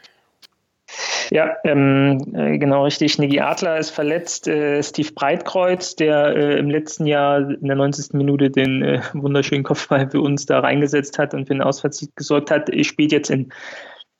Ja, 1.31 1.57
ähm, 1.65 2.23
äh, 2.35 2.59
genau 2.59 2.85
richtig. 2.85 3.19
Niki 3.19 3.41
Adler 3.41 3.79
ist 3.79 3.91
verletzt. 3.91 4.49
Äh, 4.49 4.83
Steve 4.83 5.13
Breitkreuz, 5.13 5.97
der 5.97 6.37
äh, 6.37 6.59
im 6.59 6.71
letzten 6.71 7.07
Jahr 7.07 7.39
in 7.39 7.67
der 7.67 7.77
90. 7.77 8.15
Minute 8.15 8.51
den 8.51 8.83
äh, 8.83 9.03
wunderschönen 9.13 9.65
Kopfball 9.65 10.11
für 10.11 10.21
uns 10.21 10.47
da 10.47 10.61
reingesetzt 10.61 11.19
hat 11.19 11.35
und 11.35 11.47
für 11.47 11.55
den 11.55 11.63
Ausfallsieg 11.63 12.15
gesorgt 12.17 12.51
hat, 12.51 12.71
spielt 12.85 13.13
jetzt 13.13 13.31
in 13.31 13.53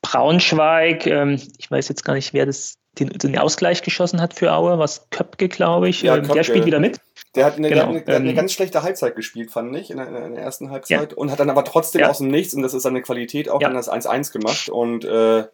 Braunschweig. 0.03 1.07
Ähm, 1.07 1.41
ich 1.59 1.71
weiß 1.71 1.89
jetzt 1.89 2.05
gar 2.05 2.15
nicht, 2.15 2.35
wer 2.35 2.47
das 2.47 2.77
den, 2.99 3.11
den, 3.11 3.39
Ausgleich 3.39 3.83
geschossen 3.83 4.21
hat 4.21 4.35
für 4.35 4.53
Aue, 4.53 4.79
was 4.79 5.09
Köpke, 5.11 5.49
glaube 5.49 5.89
ich. 5.89 6.03
Ja, 6.03 6.17
ähm, 6.17 6.23
Köpke. 6.23 6.35
Der 6.35 6.43
spielt 6.45 6.67
wieder 6.67 6.81
mit. 6.81 7.01
Der 7.35 7.45
hat 7.45 7.57
eine, 7.57 7.69
genau. 7.69 7.89
eine, 7.91 8.07
eine 8.07 8.31
ähm, 8.31 8.37
ganz 8.37 8.53
schlechte 8.53 8.83
Halbzeit 8.83 9.15
gespielt, 9.15 9.51
fand 9.51 9.75
ich, 9.77 9.91
in 9.91 9.99
der, 9.99 10.09
in 10.09 10.35
der 10.35 10.43
ersten 10.43 10.71
Halbzeit. 10.71 11.13
Ja. 11.13 11.17
Und 11.17 11.31
hat 11.31 11.41
dann 11.41 11.51
aber 11.51 11.65
trotzdem 11.65 12.01
ja. 12.01 12.11
aus 12.11 12.19
dem 12.19 12.29
Nichts, 12.29 12.55
und 12.55 12.63
das 12.63 12.75
ist 12.75 12.83
seine 12.83 13.03
Qualität, 13.03 13.49
auch 13.49 13.61
dann 13.61 13.75
das 13.75 13.91
1-1 13.91 14.33
gemacht. 14.33 14.69
Und 14.69 15.05
äh, 15.05 15.45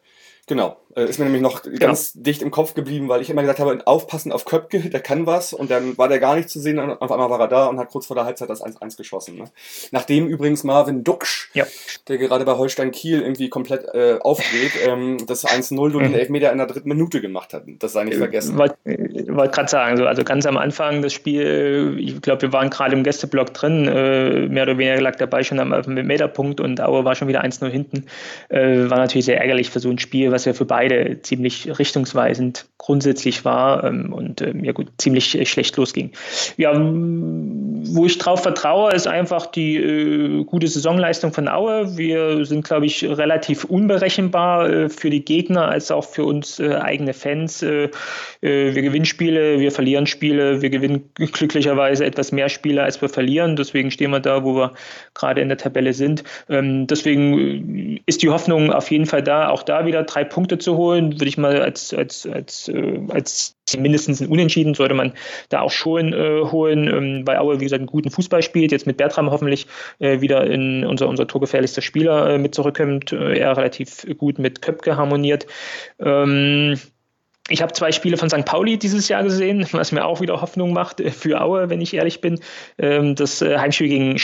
Genau. 0.47 0.77
Äh, 0.97 1.05
ist 1.05 1.19
mir 1.19 1.25
nämlich 1.25 1.43
noch 1.43 1.63
genau. 1.63 1.79
ganz 1.79 2.13
dicht 2.15 2.43
im 2.43 2.51
Kopf 2.51 2.75
geblieben, 2.75 3.09
weil 3.09 3.21
ich 3.21 3.31
immer 3.31 3.43
gesagt 3.43 3.59
habe, 3.59 3.87
aufpassen 3.87 4.33
auf 4.33 4.45
Köpke, 4.45 4.81
der 4.81 5.01
kann 5.01 5.27
was 5.27 5.53
und 5.53 5.71
dann 5.71 5.97
war 5.99 6.09
der 6.09 6.19
gar 6.19 6.37
nicht 6.37 6.49
zu 6.49 6.61
sehen 6.61 6.79
und 6.79 6.91
auf 6.91 7.11
einmal 7.11 7.31
war 7.31 7.41
er 7.41 7.49
da 7.49 7.67
und 7.67 7.79
hat 7.79 7.91
kurz 7.91 8.07
vor 8.07 8.17
der 8.17 8.25
Halbzeit 8.25 8.51
das 8.51 8.65
1-1 8.65 8.97
geschossen. 8.97 9.37
Ne? 9.37 9.45
Nachdem 9.91 10.27
übrigens 10.27 10.65
Marvin 10.65 11.05
Duxch, 11.05 11.51
ja. 11.55 11.67
der 12.09 12.19
gerade 12.19 12.45
bei 12.45 12.53
Holstein 12.53 12.93
Kiel 12.93 13.23
irgendwie 13.23 13.49
komplett 13.49 13.87
äh, 13.95 14.19
aufgeht, 14.21 14.73
ähm, 14.87 15.19
das 15.27 15.45
1-0 15.45 15.75
durch 15.91 16.05
den 16.05 16.13
mhm. 16.13 16.19
Elfmeter 16.19 16.53
in 16.53 16.59
der 16.59 16.67
dritten 16.67 16.89
Minute 16.89 17.21
gemacht 17.21 17.53
hat. 17.55 17.65
Das 17.79 17.93
sei 17.93 18.05
nicht 18.05 18.19
vergessen. 18.19 18.57
Wollte 18.57 18.77
wollt 19.37 19.53
gerade 19.53 19.69
sagen, 19.69 19.97
so, 19.97 20.07
also 20.07 20.25
ganz 20.25 20.47
am 20.47 20.57
Anfang 20.57 21.03
das 21.03 21.13
Spiel, 21.13 21.97
ich 21.99 22.21
glaube, 22.21 22.43
wir 22.43 22.53
waren 22.53 22.71
gerade 22.71 22.95
im 22.95 23.03
Gästeblock 23.03 23.53
drin, 23.55 23.89
äh, 23.89 24.49
mehr 24.49 24.65
oder 24.65 24.79
weniger 24.79 25.01
lag 25.01 25.17
dabei 25.17 25.43
schon 25.43 25.59
am 25.59 25.71
Meterpunkt 25.87 26.61
und 26.61 26.81
Aue 26.81 27.05
war 27.05 27.15
schon 27.15 27.29
wieder 27.29 27.43
1-0 27.43 27.69
hinten. 27.69 28.07
Äh, 28.49 28.91
war 28.91 28.99
natürlich 28.99 29.27
sehr 29.27 29.41
ärgerlich 29.41 29.71
für 29.71 29.81
so 29.81 29.91
ein 29.91 29.99
Spiel, 29.99 30.33
was 30.33 30.47
wir 30.47 30.55
für 30.55 30.65
beide 30.65 30.84
beide 30.85 31.23
ziemlich 31.23 31.79
richtungsweisend 31.79 32.66
grundsätzlich 32.77 33.44
war 33.47 33.85
ähm, 33.85 34.12
und 34.12 34.42
ähm, 34.42 34.62
ja 34.62 34.73
gut, 34.73 34.88
ziemlich 34.99 35.38
äh, 35.38 35.47
schlecht 35.47 35.77
losging. 35.79 36.11
Ja, 36.59 36.73
wo 36.75 38.05
ich 38.05 38.18
drauf 38.18 38.42
vertraue, 38.42 38.92
ist 38.92 39.07
einfach 39.07 39.47
die 39.47 39.77
äh, 39.77 40.44
gute 40.44 40.68
Saisonleistung 40.68 41.33
von 41.33 41.49
Aue. 41.49 41.97
Wir 41.97 42.44
sind, 42.44 42.64
glaube 42.64 42.85
ich, 42.85 43.03
relativ 43.03 43.64
unberechenbar 43.64 44.68
äh, 44.68 44.88
für 44.90 45.09
die 45.09 45.25
Gegner 45.25 45.68
als 45.68 45.90
auch 45.90 46.05
für 46.05 46.25
uns 46.25 46.61
äh, 46.61 46.75
eigene 46.75 47.14
Fans. 47.14 47.62
Äh, 47.62 47.88
wir 48.42 48.73
gewinnen 48.83 49.07
Spiele, 49.07 49.61
wir 49.61 49.73
verlieren 49.73 50.07
Spiele, 50.07 50.61
wir 50.61 50.68
gewinnen 50.68 51.09
glücklicherweise 51.14 52.05
etwas 52.05 52.33
mehr 52.33 52.51
Spiele, 52.51 52.83
als 52.83 53.01
wir 53.01 53.09
verlieren. 53.09 53.57
Deswegen 53.57 53.90
stehen 53.90 54.11
wir 54.11 54.20
da, 54.20 54.44
wo 54.44 54.55
wir 54.55 54.73
gerade 55.14 55.40
in 55.40 55.49
der 55.49 55.57
Tabelle 55.57 55.94
sind. 55.94 56.25
Ähm, 56.51 56.87
deswegen 56.87 58.01
ist 58.05 58.23
die 58.23 58.29
Hoffnung 58.29 58.70
auf 58.70 58.90
jeden 58.90 59.07
Fall 59.07 59.23
da, 59.23 59.49
auch 59.49 59.62
da 59.62 59.87
wieder 59.87 60.03
drei 60.03 60.25
Punkte 60.25 60.59
zu 60.59 60.74
holen, 60.77 61.13
würde 61.13 61.27
ich 61.27 61.39
mal 61.39 61.61
als, 61.61 61.93
als, 61.95 62.27
als, 62.27 62.69
äh, 62.69 63.01
als 63.09 63.57
mindestens 63.79 64.21
ein 64.21 64.29
Unentschieden 64.29 64.75
sollte 64.75 64.95
man 64.95 65.13
da 65.49 65.61
auch 65.61 65.71
schon 65.71 66.13
äh, 66.13 66.43
holen, 66.43 66.89
ähm, 66.89 67.27
weil 67.27 67.39
Aue, 67.39 67.61
wie 67.61 67.65
gesagt, 67.65 67.81
einen 67.81 67.87
guten 67.87 68.11
Fußball 68.11 68.43
spielt, 68.43 68.73
jetzt 68.73 68.87
mit 68.87 68.97
Bertram 68.97 69.31
hoffentlich 69.31 69.67
äh, 69.99 70.21
wieder 70.21 70.47
in 70.47 70.85
unser, 70.85 71.09
unser 71.09 71.27
torgefährlichster 71.27 71.83
Spieler 71.83 72.31
äh, 72.31 72.39
mit 72.39 72.55
zurückkommt, 72.55 73.13
äh, 73.13 73.39
er 73.39 73.57
relativ 73.57 74.07
gut 74.19 74.39
mit 74.39 74.63
Köpke 74.63 74.97
harmoniert. 74.97 75.47
Ähm, 75.99 76.79
ich 77.51 77.61
habe 77.61 77.75
zwei 77.75 77.93
Spiele 77.93 78.17
von 78.17 78.31
St. 78.31 78.47
Pauli 78.47 78.79
dieses 78.79 79.09
Jahr 79.09 79.23
gesehen, 79.23 79.67
was 79.73 79.93
mir 79.93 80.05
auch 80.05 80.21
wieder 80.21 80.41
Hoffnung 80.41 80.73
macht 80.73 81.01
äh, 81.01 81.11
für 81.11 81.43
Aue, 81.43 81.69
wenn 81.69 81.81
ich 81.81 81.93
ehrlich 81.93 82.21
bin. 82.21 82.41
Ähm, 82.79 83.15
das 83.15 83.43
äh, 83.43 83.59
Heimspiel 83.59 83.89
gegen, 83.89 84.21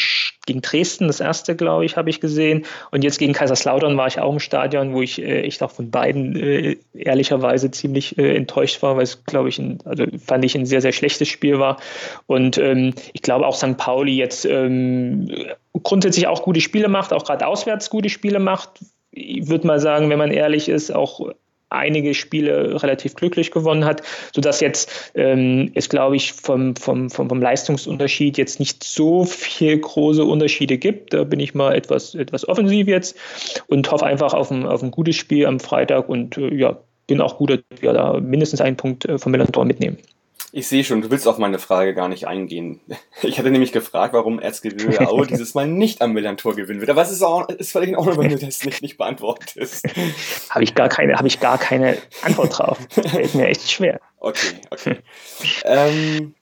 gegen 0.47 0.63
Dresden, 0.63 1.07
das 1.07 1.21
erste, 1.21 1.55
glaube 1.55 1.85
ich, 1.85 1.97
habe 1.99 2.09
ich 2.09 2.21
gesehen. 2.21 2.65
Und 2.91 3.05
jetzt 3.05 3.19
gegen 3.19 3.35
Kaiserslautern 3.35 3.97
war 3.99 4.07
ich 4.07 4.21
auch 4.21 4.33
im 4.33 4.41
Stadion, 4.41 4.95
wo 4.95 5.03
ich 5.03 5.21
äh, 5.21 5.43
echt 5.43 5.63
auch 5.63 5.71
von 5.71 5.91
beiden 5.91 6.79
ehrlicherweise 6.95 7.71
ziemlich 7.71 8.17
enttäuscht 8.19 8.83
war, 8.83 8.97
weil 8.97 9.03
es, 9.03 9.25
glaube 9.25 9.49
ich, 9.49 9.59
ein, 9.59 9.79
also 9.85 10.05
fand 10.25 10.45
ich 10.45 10.55
ein 10.55 10.67
sehr, 10.67 10.81
sehr 10.81 10.93
schlechtes 10.93 11.29
Spiel 11.29 11.59
war. 11.59 11.79
Und 12.27 12.59
ähm, 12.59 12.95
ich 13.13 13.23
glaube 13.23 13.47
auch 13.47 13.57
St. 13.57 13.77
Pauli 13.77 14.17
jetzt 14.17 14.45
ähm, 14.45 15.31
grundsätzlich 15.83 16.27
auch 16.27 16.43
gute 16.43 16.61
Spiele 16.61 16.89
macht, 16.89 17.13
auch 17.13 17.25
gerade 17.25 17.47
auswärts 17.47 17.91
gute 17.91 18.09
Spiele 18.09 18.39
macht. 18.39 18.71
Ich 19.13 19.49
würde 19.49 19.67
mal 19.67 19.81
sagen, 19.81 20.09
wenn 20.09 20.19
man 20.19 20.31
ehrlich 20.31 20.69
ist, 20.69 20.95
auch 20.95 21.33
einige 21.71 22.15
Spiele 22.15 22.83
relativ 22.83 23.15
glücklich 23.15 23.51
gewonnen 23.51 23.85
hat, 23.85 24.03
sodass 24.35 24.61
jetzt 24.61 25.13
ähm, 25.15 25.71
es, 25.75 25.89
glaube 25.89 26.17
ich, 26.17 26.33
vom, 26.33 26.77
vom, 26.77 27.11
vom, 27.11 27.29
vom 27.29 27.41
Leistungsunterschied 27.41 28.39
jetzt 28.39 28.61
nicht 28.61 28.85
so 28.85 29.25
viel 29.25 29.79
große 29.79 30.25
Unterschiede 30.25 30.79
gibt. 30.79 31.15
Da 31.15 31.25
bin 31.25 31.41
ich 31.41 31.55
mal 31.55 31.75
etwas, 31.75 32.15
etwas 32.15 32.47
offensiv 32.49 32.89
jetzt 32.89 33.17
und 33.69 33.91
hoffe 33.91 34.07
einfach 34.07 34.35
auf 34.35 34.51
ein, 34.51 34.67
auf 34.67 34.83
ein 34.83 34.91
gutes 34.91 35.17
Spiel 35.17 35.47
am 35.47 35.61
Freitag 35.61 36.09
und 36.09 36.37
äh, 36.37 36.55
ja, 36.55 36.79
bin 37.07 37.21
auch 37.21 37.39
gut, 37.39 37.51
dass 37.51 37.83
wir 37.83 37.93
da 37.93 38.21
mindestens 38.21 38.61
einen 38.61 38.77
Punkt 38.77 39.05
äh, 39.07 39.19
vom 39.19 39.33
Millantor 39.33 39.65
mitnehmen. 39.65 39.99
Ich 40.53 40.67
sehe 40.67 40.83
schon, 40.83 41.01
du 41.01 41.11
willst 41.11 41.29
auf 41.29 41.39
meine 41.39 41.59
Frage 41.59 41.95
gar 41.95 42.09
nicht 42.09 42.27
eingehen. 42.27 42.81
Ich 43.23 43.39
hatte 43.39 43.51
nämlich 43.51 43.73
gefragt, 43.73 44.15
warum 44.15 44.41
Erzgebirge 44.41 45.07
Aue 45.07 45.27
dieses 45.29 45.55
Mal 45.55 45.67
nicht 45.67 46.01
am 46.01 46.13
Millantor 46.13 46.57
gewinnen 46.57 46.81
wird. 46.81 46.91
Aber 46.91 47.03
es 47.03 47.11
ist, 47.11 47.23
auch, 47.23 47.49
ist 47.49 47.73
völlig 47.73 47.91
in 47.91 47.97
Ordnung, 47.97 48.19
wenn 48.19 48.31
du 48.31 48.39
das 48.39 48.65
nicht, 48.65 48.81
nicht 48.81 48.97
beantwortest. 48.97 49.87
Habe 50.51 50.65
ich, 50.65 50.75
gar 50.75 50.89
keine, 50.89 51.15
hab 51.15 51.27
ich 51.27 51.39
gar 51.39 51.59
keine 51.59 51.99
Antwort 52.23 52.59
drauf. 52.59 52.79
Fällt 52.91 53.35
mir 53.35 53.49
echt 53.49 53.71
schwer. 53.71 54.01
Okay, 54.19 54.57
okay. 54.71 54.99
ähm, 55.65 56.35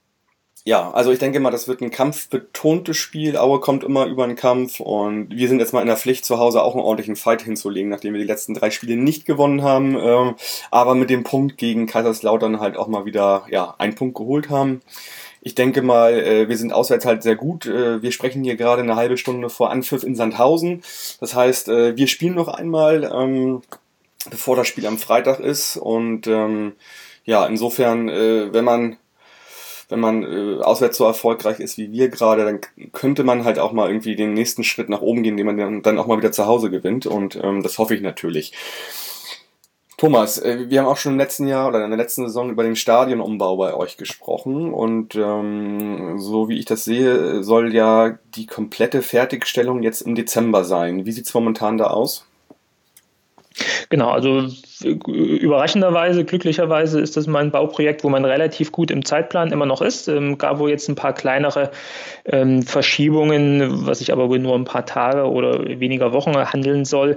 ja, 0.68 0.90
also 0.90 1.10
ich 1.10 1.18
denke 1.18 1.40
mal, 1.40 1.50
das 1.50 1.66
wird 1.66 1.80
ein 1.80 1.90
kampfbetontes 1.90 2.94
Spiel. 2.94 3.38
Aue 3.38 3.58
kommt 3.58 3.84
immer 3.84 4.04
über 4.04 4.24
einen 4.24 4.36
Kampf 4.36 4.80
und 4.80 5.30
wir 5.30 5.48
sind 5.48 5.60
jetzt 5.60 5.72
mal 5.72 5.80
in 5.80 5.86
der 5.86 5.96
Pflicht, 5.96 6.26
zu 6.26 6.38
Hause 6.38 6.62
auch 6.62 6.74
einen 6.74 6.84
ordentlichen 6.84 7.16
Fight 7.16 7.40
hinzulegen, 7.40 7.88
nachdem 7.88 8.12
wir 8.12 8.20
die 8.20 8.26
letzten 8.26 8.52
drei 8.52 8.70
Spiele 8.70 8.98
nicht 8.98 9.24
gewonnen 9.24 9.62
haben. 9.62 9.96
Ähm, 9.98 10.34
aber 10.70 10.94
mit 10.94 11.08
dem 11.08 11.24
Punkt 11.24 11.56
gegen 11.56 11.86
Kaiserslautern 11.86 12.60
halt 12.60 12.76
auch 12.76 12.86
mal 12.86 13.06
wieder 13.06 13.46
ja, 13.50 13.76
einen 13.78 13.94
Punkt 13.94 14.18
geholt 14.18 14.50
haben. 14.50 14.82
Ich 15.40 15.54
denke 15.54 15.80
mal, 15.80 16.12
äh, 16.12 16.50
wir 16.50 16.58
sind 16.58 16.74
auswärts 16.74 17.06
halt 17.06 17.22
sehr 17.22 17.36
gut. 17.36 17.64
Äh, 17.64 18.02
wir 18.02 18.12
sprechen 18.12 18.44
hier 18.44 18.56
gerade 18.56 18.82
eine 18.82 18.94
halbe 18.94 19.16
Stunde 19.16 19.48
vor 19.48 19.70
Anpfiff 19.70 20.02
in 20.02 20.16
Sandhausen. 20.16 20.82
Das 21.18 21.34
heißt, 21.34 21.70
äh, 21.70 21.96
wir 21.96 22.08
spielen 22.08 22.34
noch 22.34 22.48
einmal, 22.48 23.10
ähm, 23.10 23.62
bevor 24.28 24.54
das 24.54 24.68
Spiel 24.68 24.86
am 24.86 24.98
Freitag 24.98 25.40
ist. 25.40 25.78
Und 25.78 26.26
ähm, 26.26 26.72
ja, 27.24 27.46
insofern, 27.46 28.08
wenn 28.08 28.64
man 28.64 28.96
wenn 29.88 30.00
man 30.00 30.22
äh, 30.22 30.62
auswärts 30.62 30.98
so 30.98 31.04
erfolgreich 31.04 31.60
ist 31.60 31.78
wie 31.78 31.92
wir 31.92 32.08
gerade, 32.08 32.44
dann 32.44 32.60
könnte 32.92 33.24
man 33.24 33.44
halt 33.44 33.58
auch 33.58 33.72
mal 33.72 33.88
irgendwie 33.88 34.16
den 34.16 34.34
nächsten 34.34 34.64
Schritt 34.64 34.88
nach 34.88 35.00
oben 35.00 35.22
gehen, 35.22 35.36
den 35.36 35.46
man 35.46 35.82
dann, 35.82 35.98
auch 35.98 36.06
mal 36.06 36.18
wieder 36.18 36.32
zu 36.32 36.46
Hause 36.46 36.70
gewinnt. 36.70 37.06
Und 37.06 37.38
ähm, 37.42 37.62
das 37.62 37.78
hoffe 37.78 37.94
ich 37.94 38.02
natürlich. 38.02 38.52
Thomas, 39.96 40.38
äh, 40.38 40.70
wir 40.70 40.78
haben 40.78 40.86
auch 40.86 40.96
schon 40.96 41.12
im 41.12 41.18
letzten 41.18 41.48
Jahr 41.48 41.68
oder 41.68 41.82
in 41.82 41.90
der 41.90 41.98
letzten 41.98 42.24
Saison 42.24 42.50
über 42.50 42.62
den 42.62 42.76
Stadionumbau 42.76 43.56
bei 43.56 43.74
euch 43.74 43.96
gesprochen 43.96 44.72
und 44.72 45.16
ähm, 45.16 46.20
so 46.20 46.48
wie 46.48 46.58
ich 46.58 46.66
das 46.66 46.84
sehe, 46.84 47.42
soll 47.42 47.74
ja 47.74 48.16
die 48.36 48.46
komplette 48.46 49.02
Fertigstellung 49.02 49.82
jetzt 49.82 50.02
im 50.02 50.14
Dezember 50.14 50.62
sein. 50.62 51.04
Wie 51.04 51.10
sieht's 51.10 51.34
momentan 51.34 51.78
da 51.78 51.88
aus? 51.88 52.27
Genau, 53.90 54.10
also 54.10 54.46
überraschenderweise, 55.06 56.24
glücklicherweise 56.24 57.00
ist 57.00 57.16
das 57.16 57.26
mal 57.26 57.42
ein 57.42 57.50
Bauprojekt, 57.50 58.04
wo 58.04 58.08
man 58.08 58.24
relativ 58.24 58.72
gut 58.72 58.90
im 58.90 59.04
Zeitplan 59.04 59.52
immer 59.52 59.66
noch 59.66 59.82
ist. 59.82 60.08
Ähm, 60.08 60.38
gab 60.38 60.58
wohl 60.58 60.70
jetzt 60.70 60.88
ein 60.88 60.94
paar 60.94 61.14
kleinere 61.14 61.70
ähm, 62.24 62.62
Verschiebungen, 62.62 63.86
was 63.86 63.98
sich 64.00 64.12
aber 64.12 64.28
wohl 64.28 64.38
nur 64.38 64.54
ein 64.54 64.64
paar 64.64 64.86
Tage 64.86 65.24
oder 65.24 65.80
weniger 65.80 66.12
Wochen 66.12 66.36
handeln 66.36 66.84
soll. 66.84 67.16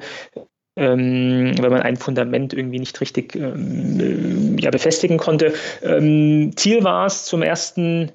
Ähm, 0.77 1.53
wenn 1.59 1.71
man 1.71 1.81
ein 1.81 1.97
Fundament 1.97 2.53
irgendwie 2.53 2.79
nicht 2.79 3.01
richtig 3.01 3.35
ähm, 3.35 4.57
ja, 4.57 4.71
befestigen 4.71 5.17
konnte. 5.17 5.53
Ähm, 5.83 6.53
Ziel 6.55 6.83
war 6.85 7.05
es 7.05 7.25
zum 7.25 7.41
ersten 7.41 8.13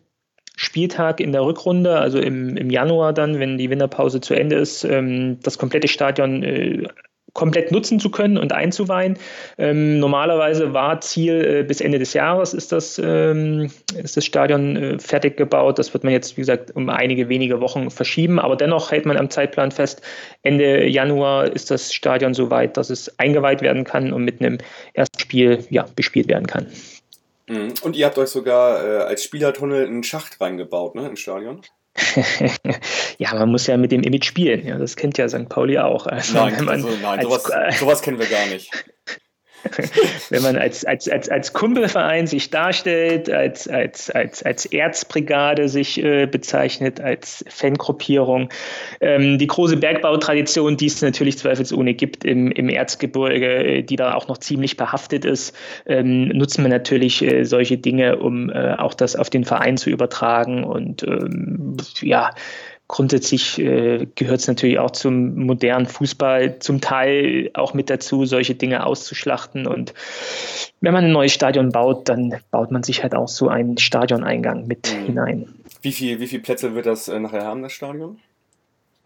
Spieltag 0.56 1.20
in 1.20 1.32
der 1.32 1.44
Rückrunde, 1.44 1.98
also 1.98 2.18
im, 2.18 2.56
im 2.56 2.70
Januar 2.70 3.12
dann, 3.12 3.38
wenn 3.38 3.58
die 3.58 3.68
Winterpause 3.68 4.22
zu 4.22 4.32
Ende 4.32 4.56
ist, 4.56 4.84
ähm, 4.84 5.38
das 5.42 5.58
komplette 5.58 5.86
Stadion 5.86 6.42
äh, 6.42 6.88
komplett 7.36 7.70
nutzen 7.70 8.00
zu 8.00 8.10
können 8.10 8.38
und 8.38 8.52
einzuweihen. 8.52 9.18
Ähm, 9.58 10.00
normalerweise 10.00 10.72
war 10.72 11.00
Ziel, 11.00 11.60
äh, 11.60 11.62
bis 11.62 11.80
Ende 11.80 11.98
des 12.00 12.14
Jahres 12.14 12.54
ist 12.54 12.72
das, 12.72 12.98
ähm, 12.98 13.70
ist 14.02 14.16
das 14.16 14.24
Stadion 14.24 14.76
äh, 14.76 14.98
fertig 14.98 15.36
gebaut. 15.36 15.78
Das 15.78 15.92
wird 15.92 16.02
man 16.02 16.12
jetzt, 16.12 16.36
wie 16.36 16.40
gesagt, 16.40 16.74
um 16.74 16.88
einige 16.88 17.28
wenige 17.28 17.60
Wochen 17.60 17.90
verschieben. 17.90 18.40
Aber 18.40 18.56
dennoch 18.56 18.90
hält 18.90 19.06
man 19.06 19.16
am 19.16 19.30
Zeitplan 19.30 19.70
fest, 19.70 20.02
Ende 20.42 20.86
Januar 20.86 21.52
ist 21.52 21.70
das 21.70 21.92
Stadion 21.92 22.34
so 22.34 22.50
weit, 22.50 22.76
dass 22.76 22.90
es 22.90 23.16
eingeweiht 23.18 23.62
werden 23.62 23.84
kann 23.84 24.12
und 24.12 24.24
mit 24.24 24.40
einem 24.40 24.58
ersten 24.94 25.18
Spiel 25.20 25.64
ja, 25.70 25.86
bespielt 25.94 26.28
werden 26.28 26.46
kann. 26.46 26.66
Mhm. 27.48 27.74
Und 27.82 27.96
ihr 27.96 28.06
habt 28.06 28.18
euch 28.18 28.30
sogar 28.30 28.82
äh, 28.82 29.02
als 29.04 29.22
Spielertunnel 29.22 29.86
einen 29.86 30.02
Schacht 30.02 30.40
reingebaut, 30.40 30.94
ne, 30.94 31.06
im 31.06 31.16
Stadion? 31.16 31.60
ja, 33.18 33.34
man 33.34 33.50
muss 33.50 33.66
ja 33.66 33.76
mit 33.76 33.92
dem 33.92 34.02
Image 34.02 34.26
spielen. 34.26 34.66
Ja, 34.66 34.78
das 34.78 34.96
kennt 34.96 35.18
ja 35.18 35.28
St. 35.28 35.48
Pauli 35.48 35.78
auch. 35.78 36.06
Also, 36.06 36.34
nein, 36.34 36.68
also, 36.68 36.88
nein 37.02 37.22
sowas, 37.22 37.50
sowas 37.78 38.02
kennen 38.02 38.18
wir 38.18 38.26
gar 38.26 38.46
nicht. 38.46 38.70
wenn 40.30 40.42
man 40.42 40.56
als, 40.56 40.84
als, 40.84 41.08
als, 41.08 41.28
als 41.28 41.52
Kumpelverein 41.52 42.26
sich 42.26 42.50
darstellt, 42.50 43.30
als, 43.30 43.68
als, 43.68 44.10
als, 44.10 44.42
als 44.42 44.66
Erzbrigade 44.66 45.68
sich 45.68 46.02
äh, 46.02 46.26
bezeichnet, 46.26 47.00
als 47.00 47.44
Fangruppierung. 47.48 48.48
Ähm, 49.00 49.38
die 49.38 49.46
große 49.46 49.76
Bergbautradition, 49.76 50.76
die 50.76 50.86
es 50.86 51.02
natürlich 51.02 51.38
zweifelsohne 51.38 51.94
gibt 51.94 52.24
im, 52.24 52.50
im 52.52 52.68
Erzgebirge, 52.68 53.46
äh, 53.46 53.82
die 53.82 53.96
da 53.96 54.14
auch 54.14 54.28
noch 54.28 54.38
ziemlich 54.38 54.76
behaftet 54.76 55.24
ist, 55.24 55.56
ähm, 55.86 56.28
nutzen 56.28 56.62
wir 56.62 56.70
natürlich 56.70 57.22
äh, 57.22 57.44
solche 57.44 57.78
Dinge, 57.78 58.18
um 58.18 58.50
äh, 58.50 58.74
auch 58.74 58.94
das 58.94 59.16
auf 59.16 59.30
den 59.30 59.44
Verein 59.44 59.76
zu 59.76 59.90
übertragen 59.90 60.64
und 60.64 61.02
ähm, 61.02 61.76
ja, 62.00 62.30
Grundsätzlich 62.88 63.58
äh, 63.58 64.06
gehört 64.14 64.40
es 64.40 64.46
natürlich 64.46 64.78
auch 64.78 64.92
zum 64.92 65.34
modernen 65.44 65.86
Fußball 65.86 66.60
zum 66.60 66.80
Teil 66.80 67.50
auch 67.54 67.74
mit 67.74 67.90
dazu, 67.90 68.26
solche 68.26 68.54
Dinge 68.54 68.86
auszuschlachten. 68.86 69.66
Und 69.66 69.92
wenn 70.80 70.92
man 70.92 71.04
ein 71.04 71.12
neues 71.12 71.32
Stadion 71.32 71.72
baut, 71.72 72.08
dann 72.08 72.36
baut 72.52 72.70
man 72.70 72.84
sich 72.84 73.02
halt 73.02 73.14
auch 73.14 73.28
so 73.28 73.48
einen 73.48 73.76
Stadioneingang 73.78 74.68
mit 74.68 74.94
mhm. 74.94 75.06
hinein. 75.06 75.54
Wie, 75.82 75.92
viel, 75.92 76.20
wie 76.20 76.28
viele 76.28 76.42
Plätze 76.42 76.74
wird 76.74 76.86
das 76.86 77.08
äh, 77.08 77.18
nachher 77.18 77.44
haben, 77.44 77.62
das 77.62 77.72
Stadion? 77.72 78.18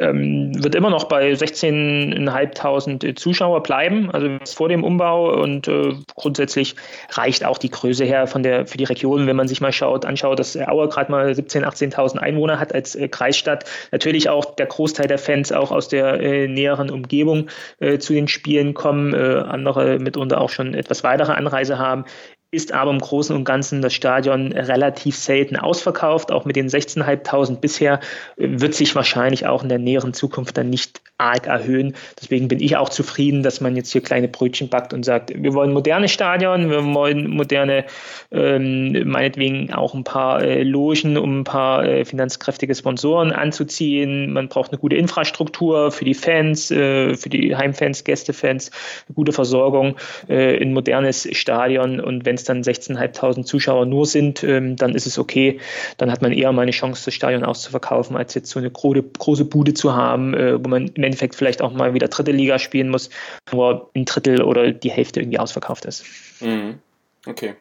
Ähm, 0.00 0.52
wird 0.62 0.74
immer 0.74 0.90
noch 0.90 1.04
bei 1.04 1.32
16.500 1.32 3.14
Zuschauer 3.16 3.62
bleiben, 3.62 4.10
also 4.10 4.28
vor 4.44 4.68
dem 4.68 4.82
Umbau 4.82 5.40
und 5.40 5.68
äh, 5.68 5.94
grundsätzlich 6.16 6.74
reicht 7.10 7.44
auch 7.44 7.58
die 7.58 7.70
Größe 7.70 8.04
her 8.04 8.26
von 8.26 8.42
der, 8.42 8.66
für 8.66 8.78
die 8.78 8.84
Region, 8.84 9.26
wenn 9.26 9.36
man 9.36 9.46
sich 9.46 9.60
mal 9.60 9.72
schaut, 9.72 10.04
anschaut, 10.04 10.38
dass 10.38 10.56
Aue 10.56 10.88
gerade 10.88 11.12
mal 11.12 11.30
17.000, 11.30 11.94
18.000 11.94 12.18
Einwohner 12.18 12.58
hat 12.58 12.74
als 12.74 12.94
äh, 12.94 13.08
Kreisstadt. 13.08 13.64
Natürlich 13.92 14.28
auch 14.28 14.54
der 14.56 14.66
Großteil 14.66 15.06
der 15.06 15.18
Fans 15.18 15.52
auch 15.52 15.70
aus 15.70 15.88
der 15.88 16.20
äh, 16.20 16.48
näheren 16.48 16.90
Umgebung 16.90 17.48
äh, 17.78 17.98
zu 17.98 18.14
den 18.14 18.28
Spielen 18.28 18.74
kommen, 18.74 19.14
äh, 19.14 19.44
andere 19.46 19.98
mitunter 19.98 20.40
auch 20.40 20.50
schon 20.50 20.74
etwas 20.74 21.04
weitere 21.04 21.32
Anreise 21.32 21.78
haben 21.78 22.04
ist 22.52 22.72
aber 22.72 22.90
im 22.90 22.98
Großen 22.98 23.34
und 23.34 23.44
Ganzen 23.44 23.80
das 23.80 23.94
Stadion 23.94 24.50
relativ 24.52 25.16
selten 25.16 25.56
ausverkauft. 25.56 26.32
Auch 26.32 26.44
mit 26.44 26.56
den 26.56 26.68
16.500 26.68 27.56
bisher 27.56 28.00
wird 28.36 28.74
sich 28.74 28.94
wahrscheinlich 28.96 29.46
auch 29.46 29.62
in 29.62 29.68
der 29.68 29.78
näheren 29.78 30.14
Zukunft 30.14 30.56
dann 30.56 30.68
nicht 30.68 31.00
arg 31.16 31.46
erhöhen. 31.46 31.94
Deswegen 32.20 32.48
bin 32.48 32.60
ich 32.60 32.76
auch 32.76 32.88
zufrieden, 32.88 33.44
dass 33.44 33.60
man 33.60 33.76
jetzt 33.76 33.92
hier 33.92 34.00
kleine 34.00 34.26
Brötchen 34.26 34.68
backt 34.68 34.92
und 34.92 35.04
sagt, 35.04 35.32
wir 35.34 35.54
wollen 35.54 35.72
moderne 35.72 36.08
Stadion, 36.08 36.70
wir 36.70 36.82
wollen 36.94 37.30
moderne, 37.30 37.84
ähm, 38.32 39.08
meinetwegen 39.08 39.72
auch 39.72 39.94
ein 39.94 40.02
paar 40.02 40.42
äh, 40.42 40.64
Logen, 40.64 41.18
um 41.18 41.40
ein 41.40 41.44
paar 41.44 41.84
äh, 41.84 42.04
finanzkräftige 42.04 42.74
Sponsoren 42.74 43.30
anzuziehen. 43.32 44.32
Man 44.32 44.48
braucht 44.48 44.72
eine 44.72 44.80
gute 44.80 44.96
Infrastruktur 44.96 45.92
für 45.92 46.04
die 46.04 46.14
Fans, 46.14 46.70
äh, 46.70 47.14
für 47.14 47.28
die 47.28 47.54
Heimfans, 47.54 48.02
Gästefans, 48.02 48.70
eine 49.06 49.14
gute 49.14 49.32
Versorgung, 49.32 49.96
äh, 50.28 50.60
ein 50.60 50.72
modernes 50.72 51.28
Stadion 51.32 52.00
und 52.00 52.24
wenn 52.24 52.39
es 52.40 52.44
dann 52.44 52.62
16.500 52.62 53.44
Zuschauer 53.44 53.86
nur 53.86 54.06
sind, 54.06 54.42
ähm, 54.42 54.76
dann 54.76 54.94
ist 54.94 55.06
es 55.06 55.18
okay. 55.18 55.60
Dann 55.96 56.10
hat 56.10 56.22
man 56.22 56.32
eher 56.32 56.52
mal 56.52 56.62
eine 56.62 56.70
Chance, 56.70 57.04
das 57.04 57.14
Stadion 57.14 57.44
auszuverkaufen, 57.44 58.16
als 58.16 58.34
jetzt 58.34 58.50
so 58.50 58.58
eine 58.58 58.70
große, 58.70 59.02
große 59.02 59.44
Bude 59.44 59.74
zu 59.74 59.94
haben, 59.94 60.34
äh, 60.34 60.62
wo 60.62 60.68
man 60.68 60.88
im 60.88 61.02
Endeffekt 61.02 61.34
vielleicht 61.34 61.62
auch 61.62 61.72
mal 61.72 61.94
wieder 61.94 62.08
dritte 62.08 62.32
Liga 62.32 62.58
spielen 62.58 62.88
muss, 62.88 63.10
wo 63.50 63.88
ein 63.94 64.04
Drittel 64.04 64.42
oder 64.42 64.72
die 64.72 64.90
Hälfte 64.90 65.20
irgendwie 65.20 65.38
ausverkauft 65.38 65.84
ist. 65.84 66.04
Mhm. 66.40 66.78
Okay. 67.26 67.54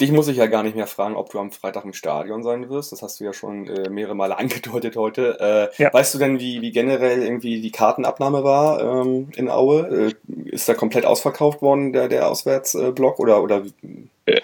Dich 0.00 0.12
muss 0.12 0.28
ich 0.28 0.36
ja 0.36 0.46
gar 0.46 0.62
nicht 0.62 0.76
mehr 0.76 0.86
fragen, 0.86 1.16
ob 1.16 1.30
du 1.30 1.38
am 1.38 1.50
Freitag 1.50 1.84
im 1.84 1.92
Stadion 1.92 2.42
sein 2.42 2.68
wirst. 2.70 2.92
Das 2.92 3.02
hast 3.02 3.18
du 3.18 3.24
ja 3.24 3.32
schon 3.32 3.66
äh, 3.66 3.90
mehrere 3.90 4.14
Male 4.14 4.38
angedeutet 4.38 4.96
heute. 4.96 5.70
Äh, 5.76 5.82
ja. 5.82 5.92
Weißt 5.92 6.14
du 6.14 6.18
denn, 6.18 6.40
wie, 6.40 6.62
wie 6.62 6.70
generell 6.70 7.22
irgendwie 7.22 7.60
die 7.60 7.72
Kartenabnahme 7.72 8.44
war 8.44 8.80
ähm, 8.80 9.28
in 9.36 9.48
Aue? 9.48 10.14
Äh, 10.28 10.48
ist 10.50 10.68
da 10.68 10.74
komplett 10.74 11.04
ausverkauft 11.04 11.62
worden, 11.62 11.92
der, 11.92 12.08
der 12.08 12.28
Auswärtsblock? 12.28 13.18
oder, 13.18 13.42
oder? 13.42 13.62
Äh, 14.26 14.40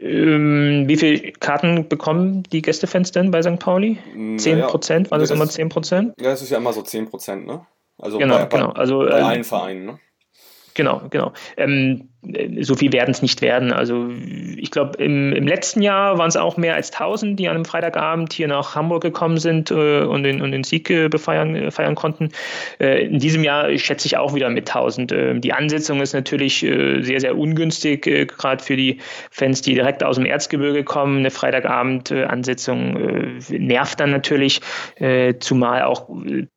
ähm, 0.00 0.84
wie 0.86 0.96
viele 0.96 1.32
Karten 1.32 1.88
bekommen 1.88 2.44
die 2.44 2.62
Gästefans 2.62 3.10
denn 3.10 3.30
bei 3.30 3.42
St. 3.42 3.58
Pauli? 3.58 3.98
10 4.36 4.60
Prozent? 4.62 5.10
War 5.10 5.18
das, 5.18 5.28
das 5.28 5.36
immer 5.36 5.48
10 5.48 5.68
Prozent? 5.68 6.14
Ja, 6.20 6.30
das 6.30 6.42
ist 6.42 6.50
ja 6.50 6.58
immer 6.58 6.72
so 6.72 6.82
10 6.82 7.10
Prozent, 7.10 7.46
ne? 7.46 7.66
Also 7.98 8.18
genau, 8.18 8.38
bei, 8.38 8.46
genau. 8.46 8.70
Also, 8.70 9.00
bei 9.00 9.18
ähm, 9.18 9.24
allen 9.24 9.44
Vereinen, 9.44 9.86
ne? 9.86 9.98
Genau, 10.74 11.02
genau. 11.10 11.32
Ähm, 11.56 12.10
so 12.60 12.74
viel 12.74 12.92
werden 12.92 13.12
es 13.12 13.22
nicht 13.22 13.42
werden. 13.42 13.72
Also 13.72 14.08
ich 14.56 14.72
glaube, 14.72 15.00
im, 15.02 15.32
im, 15.32 15.46
letzten 15.46 15.82
Jahr 15.82 16.18
waren 16.18 16.28
es 16.28 16.36
auch 16.36 16.56
mehr 16.56 16.74
als 16.74 16.92
1000, 16.92 17.38
die 17.38 17.48
an 17.48 17.54
einem 17.54 17.64
Freitagabend 17.64 18.32
hier 18.32 18.48
nach 18.48 18.74
Hamburg 18.74 19.02
gekommen 19.02 19.38
sind 19.38 19.70
äh, 19.70 20.00
und, 20.00 20.24
den, 20.24 20.42
und 20.42 20.50
den 20.50 20.64
Sieg 20.64 20.90
äh, 20.90 21.08
befeiern 21.08 21.54
äh, 21.54 21.70
feiern 21.70 21.94
konnten. 21.94 22.30
Äh, 22.80 23.04
in 23.04 23.20
diesem 23.20 23.44
Jahr 23.44 23.76
schätze 23.78 24.06
ich 24.06 24.16
auch 24.16 24.34
wieder 24.34 24.50
mit 24.50 24.68
1000. 24.68 25.12
Ähm, 25.12 25.40
die 25.40 25.52
Ansetzung 25.52 26.00
ist 26.00 26.12
natürlich 26.12 26.64
äh, 26.64 27.02
sehr, 27.02 27.20
sehr 27.20 27.38
ungünstig, 27.38 28.08
äh, 28.08 28.26
gerade 28.26 28.64
für 28.64 28.76
die 28.76 28.98
Fans, 29.30 29.62
die 29.62 29.74
direkt 29.74 30.02
aus 30.02 30.16
dem 30.16 30.26
Erzgebirge 30.26 30.82
kommen. 30.82 31.18
Eine 31.18 31.30
Freitagabend-Ansetzung 31.30 33.38
nervt 33.48 34.00
dann 34.00 34.10
natürlich, 34.10 34.60
zumal 35.40 35.82
auch 35.82 36.08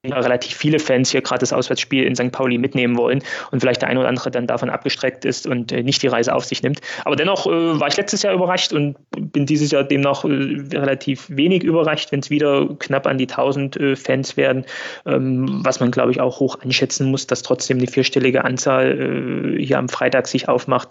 relativ 0.05 0.55
viele 0.55 0.79
Fans 0.79 1.11
hier 1.11 1.21
gerade 1.21 1.39
das 1.39 1.53
Auswärtsspiel 1.53 2.03
in 2.03 2.15
St. 2.15 2.31
Pauli 2.31 2.57
mitnehmen 2.57 2.97
wollen 2.97 3.23
und 3.51 3.59
vielleicht 3.59 3.81
der 3.81 3.89
eine 3.89 3.99
oder 3.99 4.09
andere 4.09 4.31
dann 4.31 4.47
davon 4.47 4.69
abgestreckt 4.69 5.25
ist 5.25 5.47
und 5.51 5.60
äh, 5.69 5.83
nicht 5.83 6.01
die 6.01 6.07
Reise 6.07 6.33
auf 6.33 6.45
sich 6.45 6.63
nimmt. 6.63 6.79
Aber 7.05 7.15
dennoch 7.15 7.45
äh, 7.47 7.79
war 7.79 7.87
ich 7.87 7.97
letztes 7.97 8.23
Jahr 8.23 8.33
überrascht 8.33 8.73
und 8.73 8.95
bin 9.11 9.45
dieses 9.45 9.71
Jahr 9.71 9.83
demnach 9.83 10.23
äh, 10.23 10.27
relativ 10.27 11.27
wenig 11.29 11.63
überrascht, 11.63 12.11
wenn 12.11 12.21
es 12.21 12.29
wieder 12.29 12.67
knapp 12.79 13.07
an 13.07 13.17
die 13.17 13.27
1000 13.27 13.77
äh, 13.77 13.95
Fans 13.95 14.37
werden, 14.37 14.65
ähm, 15.05 15.59
was 15.63 15.79
man 15.79 15.91
glaube 15.91 16.11
ich 16.11 16.21
auch 16.21 16.39
hoch 16.39 16.59
anschätzen 16.61 17.11
muss, 17.11 17.27
dass 17.27 17.41
trotzdem 17.41 17.77
eine 17.77 17.87
vierstellige 17.87 18.43
Anzahl 18.43 19.57
hier 19.59 19.77
am 19.77 19.89
Freitag 19.89 20.27
sich 20.27 20.47
aufmacht 20.47 20.89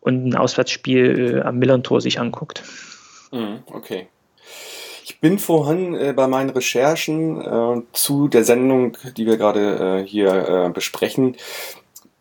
und 0.00 0.26
ein 0.26 0.36
Auswärtsspiel 0.36 1.42
am 1.44 1.58
Millern-Tor 1.58 2.00
sich 2.00 2.20
anguckt. 2.20 2.62
Mhm, 3.32 3.60
okay. 3.66 4.08
Ich 5.04 5.18
bin 5.20 5.38
vorhin 5.38 5.94
äh, 5.94 6.12
bei 6.12 6.28
meinen 6.28 6.50
Recherchen 6.50 7.40
äh, 7.40 7.82
zu 7.92 8.28
der 8.28 8.44
Sendung, 8.44 8.96
die 9.16 9.26
wir 9.26 9.36
gerade 9.36 10.00
äh, 10.02 10.06
hier 10.06 10.70
besprechen, 10.72 11.36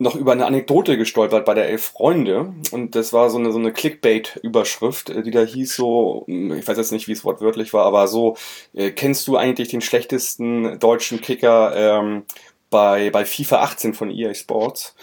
noch 0.02 0.16
über 0.16 0.32
eine 0.32 0.48
Anekdote 0.48 0.98
gestolpert 0.98 1.46
bei 1.46 1.54
der 1.54 1.70
Elf 1.70 1.84
Freunde. 1.84 2.54
Und 2.72 2.96
das 2.96 3.14
war 3.14 3.30
so 3.30 3.38
eine, 3.38 3.52
so 3.52 3.60
eine 3.60 3.72
Clickbait-Überschrift, 3.72 5.12
äh, 5.12 5.22
die 5.22 5.30
da 5.30 5.42
hieß 5.42 5.76
so, 5.76 6.24
hm, 6.28 6.54
ich 6.54 6.68
weiß 6.68 6.78
jetzt 6.78 6.92
nicht, 6.92 7.08
wie 7.08 7.12
es 7.12 7.24
wortwörtlich 7.24 7.72
war, 7.74 7.86
aber 7.86 8.08
so, 8.08 8.36
äh, 8.74 8.90
kennst 8.90 9.28
du 9.28 9.38
eigentlich 9.38 9.70
den 9.70 9.82
schlechtesten 9.82 10.80
deutschen 10.80 11.22
Kicker 11.22 11.74
ähm, 11.76 12.24
bei, 12.72 13.12
bei 13.12 13.26
FIFA 13.26 13.62
18 13.62 13.94
von 13.94 14.10
EA 14.10 14.34
Sports? 14.34 14.96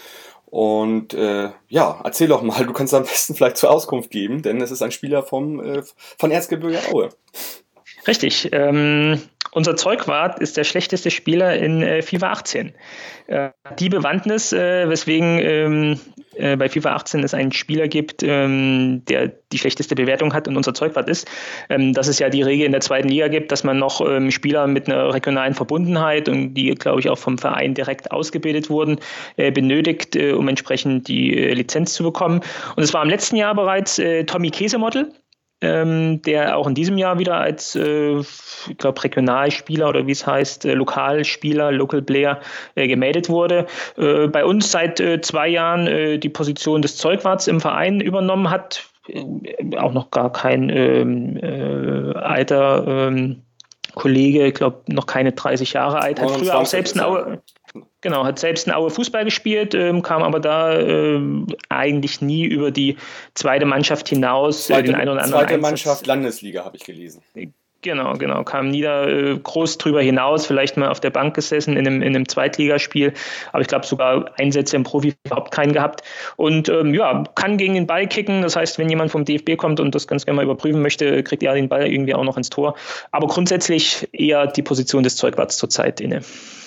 Und 0.47 1.13
äh, 1.13 1.49
ja, 1.69 2.01
erzähl 2.03 2.27
doch 2.27 2.41
mal, 2.41 2.65
du 2.65 2.73
kannst 2.73 2.93
am 2.93 3.03
besten 3.03 3.35
vielleicht 3.35 3.57
zur 3.57 3.71
Auskunft 3.71 4.11
geben, 4.11 4.41
denn 4.41 4.59
es 4.59 4.71
ist 4.71 4.81
ein 4.81 4.91
Spieler 4.91 5.23
vom, 5.23 5.63
äh, 5.63 5.83
von 6.17 6.31
Erzgebirge 6.31 6.79
Aue. 6.91 7.09
Richtig. 8.05 8.49
Ähm, 8.51 9.21
unser 9.51 9.75
Zeugwart 9.75 10.39
ist 10.39 10.57
der 10.57 10.63
schlechteste 10.63 11.11
Spieler 11.11 11.55
in 11.57 11.81
äh, 11.81 12.01
FIFA 12.01 12.31
18. 12.31 12.73
Äh, 13.27 13.49
die 13.79 13.89
Bewandtnis, 13.89 14.53
äh, 14.53 14.89
weswegen 14.89 15.39
ähm, 15.39 15.99
äh, 16.35 16.55
bei 16.55 16.69
FIFA 16.69 16.95
18 16.95 17.23
es 17.23 17.33
einen 17.33 17.51
Spieler 17.51 17.87
gibt, 17.87 18.23
ähm, 18.23 19.03
der 19.05 19.31
die 19.51 19.57
schlechteste 19.57 19.95
Bewertung 19.95 20.33
hat 20.33 20.47
und 20.47 20.55
unser 20.55 20.73
Zeugwart 20.73 21.09
ist, 21.09 21.27
ähm, 21.69 21.93
dass 21.93 22.07
es 22.07 22.19
ja 22.19 22.29
die 22.29 22.41
Regel 22.41 22.65
in 22.65 22.71
der 22.71 22.81
zweiten 22.81 23.09
Liga 23.09 23.27
gibt, 23.27 23.51
dass 23.51 23.63
man 23.63 23.77
noch 23.77 24.01
ähm, 24.01 24.31
Spieler 24.31 24.67
mit 24.67 24.87
einer 24.87 25.13
regionalen 25.13 25.53
Verbundenheit 25.53 26.29
und 26.29 26.53
die, 26.53 26.73
glaube 26.75 27.01
ich, 27.01 27.09
auch 27.09 27.17
vom 27.17 27.37
Verein 27.37 27.73
direkt 27.73 28.11
ausgebildet 28.11 28.69
wurden, 28.69 28.99
äh, 29.37 29.51
benötigt, 29.51 30.15
äh, 30.15 30.31
um 30.31 30.47
entsprechend 30.47 31.07
die 31.07 31.31
Lizenz 31.31 31.93
zu 31.93 32.03
bekommen. 32.03 32.41
Und 32.75 32.83
es 32.83 32.93
war 32.93 33.03
im 33.03 33.09
letzten 33.09 33.35
Jahr 33.35 33.55
bereits 33.55 34.01
Tommy 34.27 34.49
Käsemodel, 34.49 35.11
ähm, 35.61 36.21
der 36.21 36.57
auch 36.57 36.67
in 36.67 36.75
diesem 36.75 36.97
Jahr 36.97 37.19
wieder 37.19 37.35
als, 37.35 37.75
äh, 37.75 38.19
ich 38.19 38.77
glaube, 38.77 39.03
Regionalspieler 39.03 39.89
oder 39.89 40.07
wie 40.07 40.11
es 40.11 40.25
heißt, 40.25 40.65
äh, 40.65 40.73
Lokalspieler, 40.73 41.71
Local 41.71 42.01
Player 42.01 42.39
äh, 42.75 42.87
gemeldet 42.87 43.29
wurde. 43.29 43.65
Äh, 43.97 44.27
bei 44.27 44.45
uns 44.45 44.71
seit 44.71 44.99
äh, 44.99 45.21
zwei 45.21 45.47
Jahren 45.47 45.87
äh, 45.87 46.17
die 46.17 46.29
Position 46.29 46.81
des 46.81 46.97
Zeugwarts 46.97 47.47
im 47.47 47.59
Verein 47.59 47.99
übernommen 47.99 48.49
hat. 48.49 48.89
auch 49.77 49.91
noch 49.91 50.11
gar 50.11 50.31
kein 50.31 50.69
ähm, 50.69 51.39
alter 52.15 52.85
ähm, 52.87 53.41
Kollege, 53.95 54.47
ich 54.47 54.53
glaube, 54.53 54.83
noch 54.87 55.07
keine 55.07 55.31
30 55.31 55.73
Jahre 55.73 55.99
alt, 55.99 56.21
hat 56.21 56.31
früher 56.31 56.57
auch 56.57 56.65
selbst 56.65 56.95
ein 56.95 57.03
Aue, 57.03 57.41
Genau, 58.01 58.25
hat 58.25 58.39
selbst 58.39 58.67
in 58.67 58.73
Aue 58.73 58.89
Fußball 58.89 59.25
gespielt, 59.25 59.75
ähm, 59.75 60.01
kam 60.01 60.23
aber 60.23 60.39
da 60.39 60.79
ähm, 60.79 61.47
eigentlich 61.69 62.21
nie 62.21 62.45
über 62.45 62.71
die 62.71 62.97
zweite 63.33 63.65
Mannschaft 63.65 64.09
hinaus. 64.09 64.67
Zweite, 64.67 64.83
den 64.83 64.95
einen 64.95 65.09
oder 65.09 65.21
anderen 65.23 65.47
zweite 65.47 65.57
Mannschaft 65.59 66.07
Landesliga 66.07 66.63
habe 66.65 66.77
ich 66.77 66.83
gelesen. 66.83 67.21
Genau, 67.81 68.13
genau. 68.15 68.43
Kam 68.43 68.69
nie 68.69 68.81
da 68.81 69.07
äh, 69.07 69.39
groß 69.41 69.77
drüber 69.77 70.01
hinaus, 70.01 70.45
vielleicht 70.45 70.75
mal 70.75 70.89
auf 70.89 70.99
der 70.99 71.11
Bank 71.11 71.33
gesessen 71.33 71.77
in 71.77 71.87
einem, 71.87 72.01
in 72.01 72.13
einem 72.13 72.27
Zweitligaspiel, 72.27 73.13
aber 73.53 73.61
ich 73.61 73.69
glaube 73.69 73.85
sogar 73.85 74.31
Einsätze 74.37 74.75
im 74.75 74.83
Profi 74.83 75.15
überhaupt 75.23 75.51
keinen 75.51 75.71
gehabt. 75.71 76.01
Und 76.35 76.67
ähm, 76.67 76.93
ja, 76.93 77.23
kann 77.35 77.55
gegen 77.57 77.75
den 77.75 77.87
Ball 77.87 78.05
kicken. 78.07 78.41
Das 78.41 78.57
heißt, 78.57 78.79
wenn 78.79 78.89
jemand 78.89 79.11
vom 79.11 79.23
DFB 79.23 79.55
kommt 79.55 79.79
und 79.79 79.95
das 79.95 80.07
ganz 80.07 80.25
gerne 80.25 80.35
mal 80.35 80.43
überprüfen 80.43 80.81
möchte, 80.81 81.23
kriegt 81.23 81.41
er 81.41 81.53
den 81.53 81.69
Ball 81.69 81.87
irgendwie 81.87 82.13
auch 82.13 82.25
noch 82.25 82.35
ins 82.35 82.49
Tor. 82.49 82.75
Aber 83.11 83.27
grundsätzlich 83.27 84.09
eher 84.11 84.47
die 84.47 84.61
Position 84.61 85.03
des 85.03 85.15
Zeugwarts 85.15 85.57
zurzeit 85.57 86.01
inne. 86.01 86.21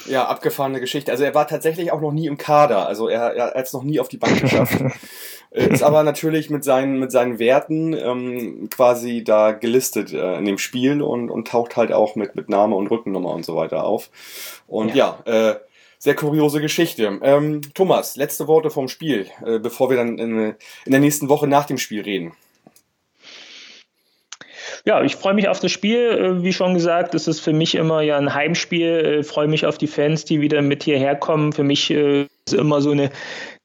Ja, 0.06 0.24
abgefahrene 0.24 0.80
Geschichte. 0.80 1.12
Also 1.12 1.24
er 1.24 1.34
war 1.34 1.46
tatsächlich 1.46 1.92
auch 1.92 2.00
noch 2.00 2.12
nie 2.12 2.26
im 2.26 2.38
Kader. 2.38 2.88
Also 2.88 3.08
er, 3.08 3.34
er 3.34 3.46
hat 3.54 3.66
es 3.66 3.72
noch 3.74 3.82
nie 3.82 4.00
auf 4.00 4.08
die 4.08 4.16
Bank 4.16 4.40
geschafft. 4.40 4.78
Ist 5.52 5.82
aber 5.82 6.02
natürlich 6.02 6.50
mit 6.50 6.64
seinen, 6.64 6.98
mit 6.98 7.12
seinen 7.12 7.38
Werten 7.38 7.92
ähm, 7.92 8.68
quasi 8.70 9.22
da 9.22 9.52
gelistet 9.52 10.12
äh, 10.12 10.38
in 10.38 10.44
dem 10.44 10.58
Spiel 10.58 11.02
und, 11.02 11.30
und 11.30 11.48
taucht 11.48 11.76
halt 11.76 11.92
auch 11.92 12.16
mit, 12.16 12.34
mit 12.36 12.48
Name 12.48 12.74
und 12.74 12.90
Rückennummer 12.90 13.30
und 13.30 13.44
so 13.44 13.56
weiter 13.56 13.84
auf. 13.84 14.10
Und 14.66 14.94
ja, 14.94 15.18
ja 15.26 15.50
äh, 15.50 15.56
sehr 15.98 16.14
kuriose 16.16 16.60
Geschichte. 16.60 17.20
Ähm, 17.22 17.60
Thomas, 17.74 18.16
letzte 18.16 18.48
Worte 18.48 18.70
vom 18.70 18.88
Spiel, 18.88 19.26
äh, 19.44 19.58
bevor 19.58 19.90
wir 19.90 19.96
dann 19.96 20.18
in, 20.18 20.54
in 20.84 20.90
der 20.90 21.00
nächsten 21.00 21.28
Woche 21.28 21.46
nach 21.46 21.66
dem 21.66 21.78
Spiel 21.78 22.02
reden. 22.02 22.32
Ja, 24.84 25.02
ich 25.02 25.14
freue 25.14 25.34
mich 25.34 25.48
auf 25.48 25.60
das 25.60 25.70
Spiel. 25.70 25.98
Äh, 25.98 26.42
wie 26.42 26.52
schon 26.52 26.74
gesagt, 26.74 27.14
es 27.14 27.28
ist 27.28 27.40
für 27.40 27.52
mich 27.52 27.74
immer 27.74 28.00
ja 28.00 28.16
ein 28.16 28.34
Heimspiel. 28.34 29.20
Ich 29.20 29.28
äh, 29.28 29.30
freue 29.30 29.48
mich 29.48 29.66
auf 29.66 29.78
die 29.78 29.86
Fans, 29.86 30.24
die 30.24 30.40
wieder 30.40 30.60
mit 30.62 30.82
hierher 30.82 31.14
kommen. 31.14 31.52
Für 31.52 31.62
mich 31.62 31.90
äh, 31.90 32.26
ist 32.46 32.54
immer 32.54 32.80
so 32.80 32.90
eine 32.90 33.10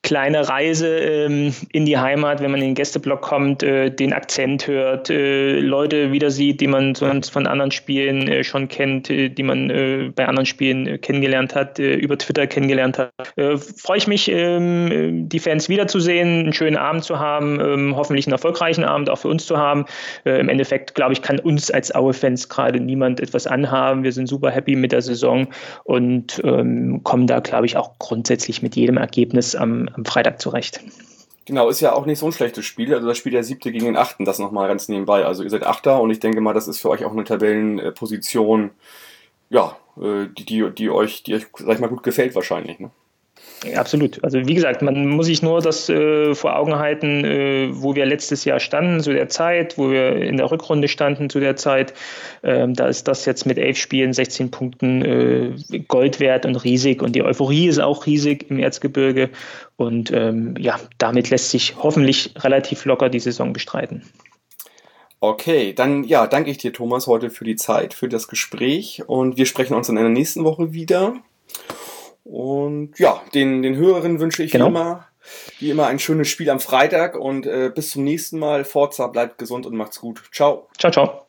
kleine 0.03 0.47
Reise 0.47 0.99
ähm, 0.99 1.53
in 1.73 1.85
die 1.85 1.97
Heimat, 1.97 2.39
wenn 2.39 2.51
man 2.51 2.61
in 2.61 2.67
den 2.67 2.75
Gästeblock 2.75 3.21
kommt, 3.21 3.61
äh, 3.61 3.89
den 3.89 4.13
Akzent 4.13 4.65
hört, 4.65 5.09
äh, 5.09 5.59
Leute 5.59 6.13
wieder 6.13 6.31
sieht, 6.31 6.61
die 6.61 6.67
man 6.67 6.95
sonst 6.95 7.29
von 7.29 7.45
anderen 7.45 7.71
Spielen 7.71 8.25
äh, 8.27 8.45
schon 8.45 8.69
kennt, 8.69 9.09
äh, 9.09 9.27
die 9.27 9.43
man 9.43 9.69
äh, 9.69 10.11
bei 10.15 10.25
anderen 10.25 10.45
Spielen 10.45 10.87
äh, 10.87 10.97
kennengelernt 10.97 11.55
hat, 11.55 11.79
über 11.79 12.17
Twitter 12.17 12.47
kennengelernt 12.47 12.97
hat. 12.97 13.11
Freue 13.35 13.97
ich 13.97 14.07
mich, 14.07 14.29
ähm, 14.31 15.27
die 15.27 15.39
Fans 15.39 15.67
wiederzusehen, 15.67 16.39
einen 16.39 16.53
schönen 16.53 16.77
Abend 16.77 17.03
zu 17.03 17.19
haben, 17.19 17.59
ähm, 17.59 17.95
hoffentlich 17.95 18.27
einen 18.27 18.33
erfolgreichen 18.33 18.85
Abend 18.85 19.09
auch 19.09 19.17
für 19.17 19.27
uns 19.27 19.45
zu 19.45 19.57
haben. 19.57 19.85
Im 20.23 20.49
Endeffekt, 20.49 20.95
glaube 20.95 21.13
ich, 21.13 21.21
kann 21.21 21.39
uns 21.39 21.71
als 21.71 21.93
Aue-Fans 21.93 22.49
gerade 22.49 22.79
niemand 22.79 23.19
etwas 23.19 23.47
anhaben. 23.47 24.03
Wir 24.03 24.11
sind 24.11 24.27
super 24.27 24.51
happy 24.51 24.75
mit 24.75 24.91
der 24.91 25.01
Saison 25.01 25.47
und 25.83 26.41
ähm, 26.43 27.01
kommen 27.03 27.27
da, 27.27 27.39
glaube 27.39 27.65
ich, 27.65 27.77
auch 27.77 27.97
grundsätzlich 27.99 28.61
mit 28.61 28.66
jedem 28.75 28.97
Ergebnis 28.97 29.55
am, 29.55 29.89
am 29.93 30.05
Freitag 30.05 30.41
zurecht. 30.41 30.81
Genau, 31.45 31.69
ist 31.69 31.79
ja 31.79 31.93
auch 31.93 32.05
nicht 32.05 32.19
so 32.19 32.25
ein 32.25 32.33
schlechtes 32.33 32.65
Spiel. 32.65 32.93
Also 32.93 33.07
das 33.07 33.17
spielt 33.17 33.35
der 33.35 33.43
siebte 33.43 33.71
gegen 33.71 33.85
den 33.85 33.95
achten, 33.95 34.25
das 34.25 34.37
nochmal 34.37 34.67
ganz 34.67 34.89
nebenbei. 34.89 35.25
Also 35.25 35.43
ihr 35.43 35.49
seid 35.49 35.63
Achter 35.63 36.01
und 36.01 36.09
ich 36.09 36.19
denke 36.19 36.41
mal, 36.41 36.53
das 36.53 36.67
ist 36.67 36.79
für 36.79 36.89
euch 36.89 37.05
auch 37.05 37.13
eine 37.13 37.23
Tabellenposition, 37.23 38.71
ja, 39.49 39.77
äh, 39.95 40.27
die, 40.37 40.45
die, 40.45 40.69
die 40.71 40.89
euch, 40.89 41.23
die 41.23 41.35
euch, 41.35 41.47
sag 41.57 41.75
ich 41.75 41.79
mal, 41.79 41.87
gut 41.87 42.03
gefällt 42.03 42.35
wahrscheinlich. 42.35 42.79
Ne? 42.79 42.91
Absolut. 43.75 44.23
Also 44.23 44.47
wie 44.47 44.53
gesagt, 44.53 44.83
man 44.83 45.07
muss 45.07 45.25
sich 45.25 45.41
nur 45.41 45.61
das 45.61 45.89
äh, 45.89 46.35
vor 46.35 46.55
Augen 46.55 46.77
halten, 46.77 47.25
äh, 47.25 47.69
wo 47.71 47.95
wir 47.95 48.05
letztes 48.05 48.45
Jahr 48.45 48.59
standen 48.59 48.99
zu 48.99 49.11
der 49.13 49.29
Zeit, 49.29 49.79
wo 49.79 49.89
wir 49.89 50.17
in 50.17 50.37
der 50.37 50.51
Rückrunde 50.51 50.87
standen 50.87 51.29
zu 51.29 51.39
der 51.39 51.55
Zeit. 51.55 51.93
Ähm, 52.43 52.75
da 52.75 52.87
ist 52.87 53.07
das 53.07 53.25
jetzt 53.25 53.47
mit 53.47 53.57
elf 53.57 53.77
Spielen, 53.77 54.13
16 54.13 54.51
Punkten 54.51 55.01
äh, 55.01 55.79
Gold 55.87 56.19
wert 56.19 56.45
und 56.45 56.55
riesig 56.63 57.01
und 57.01 57.15
die 57.15 57.23
Euphorie 57.23 57.67
ist 57.67 57.79
auch 57.79 58.05
riesig 58.05 58.45
im 58.51 58.59
Erzgebirge 58.59 59.31
und 59.75 60.11
ähm, 60.11 60.53
ja, 60.59 60.79
damit 60.99 61.31
lässt 61.31 61.49
sich 61.49 61.75
hoffentlich 61.77 62.35
relativ 62.37 62.85
locker 62.85 63.09
die 63.09 63.19
Saison 63.19 63.53
bestreiten. 63.53 64.03
Okay, 65.19 65.73
dann 65.73 66.03
ja, 66.03 66.27
danke 66.27 66.51
ich 66.51 66.59
dir, 66.59 66.71
Thomas, 66.71 67.07
heute 67.07 67.31
für 67.31 67.43
die 67.43 67.55
Zeit, 67.55 67.95
für 67.95 68.07
das 68.07 68.27
Gespräch 68.27 69.01
und 69.07 69.35
wir 69.35 69.47
sprechen 69.47 69.73
uns 69.73 69.89
in 69.89 69.95
der 69.95 70.09
nächsten 70.09 70.43
Woche 70.43 70.73
wieder. 70.73 71.15
Und 72.29 72.99
ja, 72.99 73.21
den, 73.33 73.61
den 73.61 73.77
Hörerinnen 73.77 74.19
wünsche 74.19 74.43
ich 74.43 74.51
genau. 74.51 74.65
wie 74.65 74.69
immer, 74.69 75.07
wie 75.59 75.69
immer 75.69 75.87
ein 75.87 75.97
schönes 75.97 76.27
Spiel 76.27 76.49
am 76.49 76.59
Freitag 76.59 77.15
und 77.15 77.45
äh, 77.45 77.71
bis 77.73 77.91
zum 77.91 78.03
nächsten 78.03 78.37
Mal. 78.37 78.65
Forza, 78.65 79.07
bleibt 79.07 79.37
gesund 79.37 79.65
und 79.65 79.75
macht's 79.75 80.01
gut. 80.01 80.23
Ciao. 80.33 80.67
Ciao, 80.77 80.91
ciao. 80.91 81.25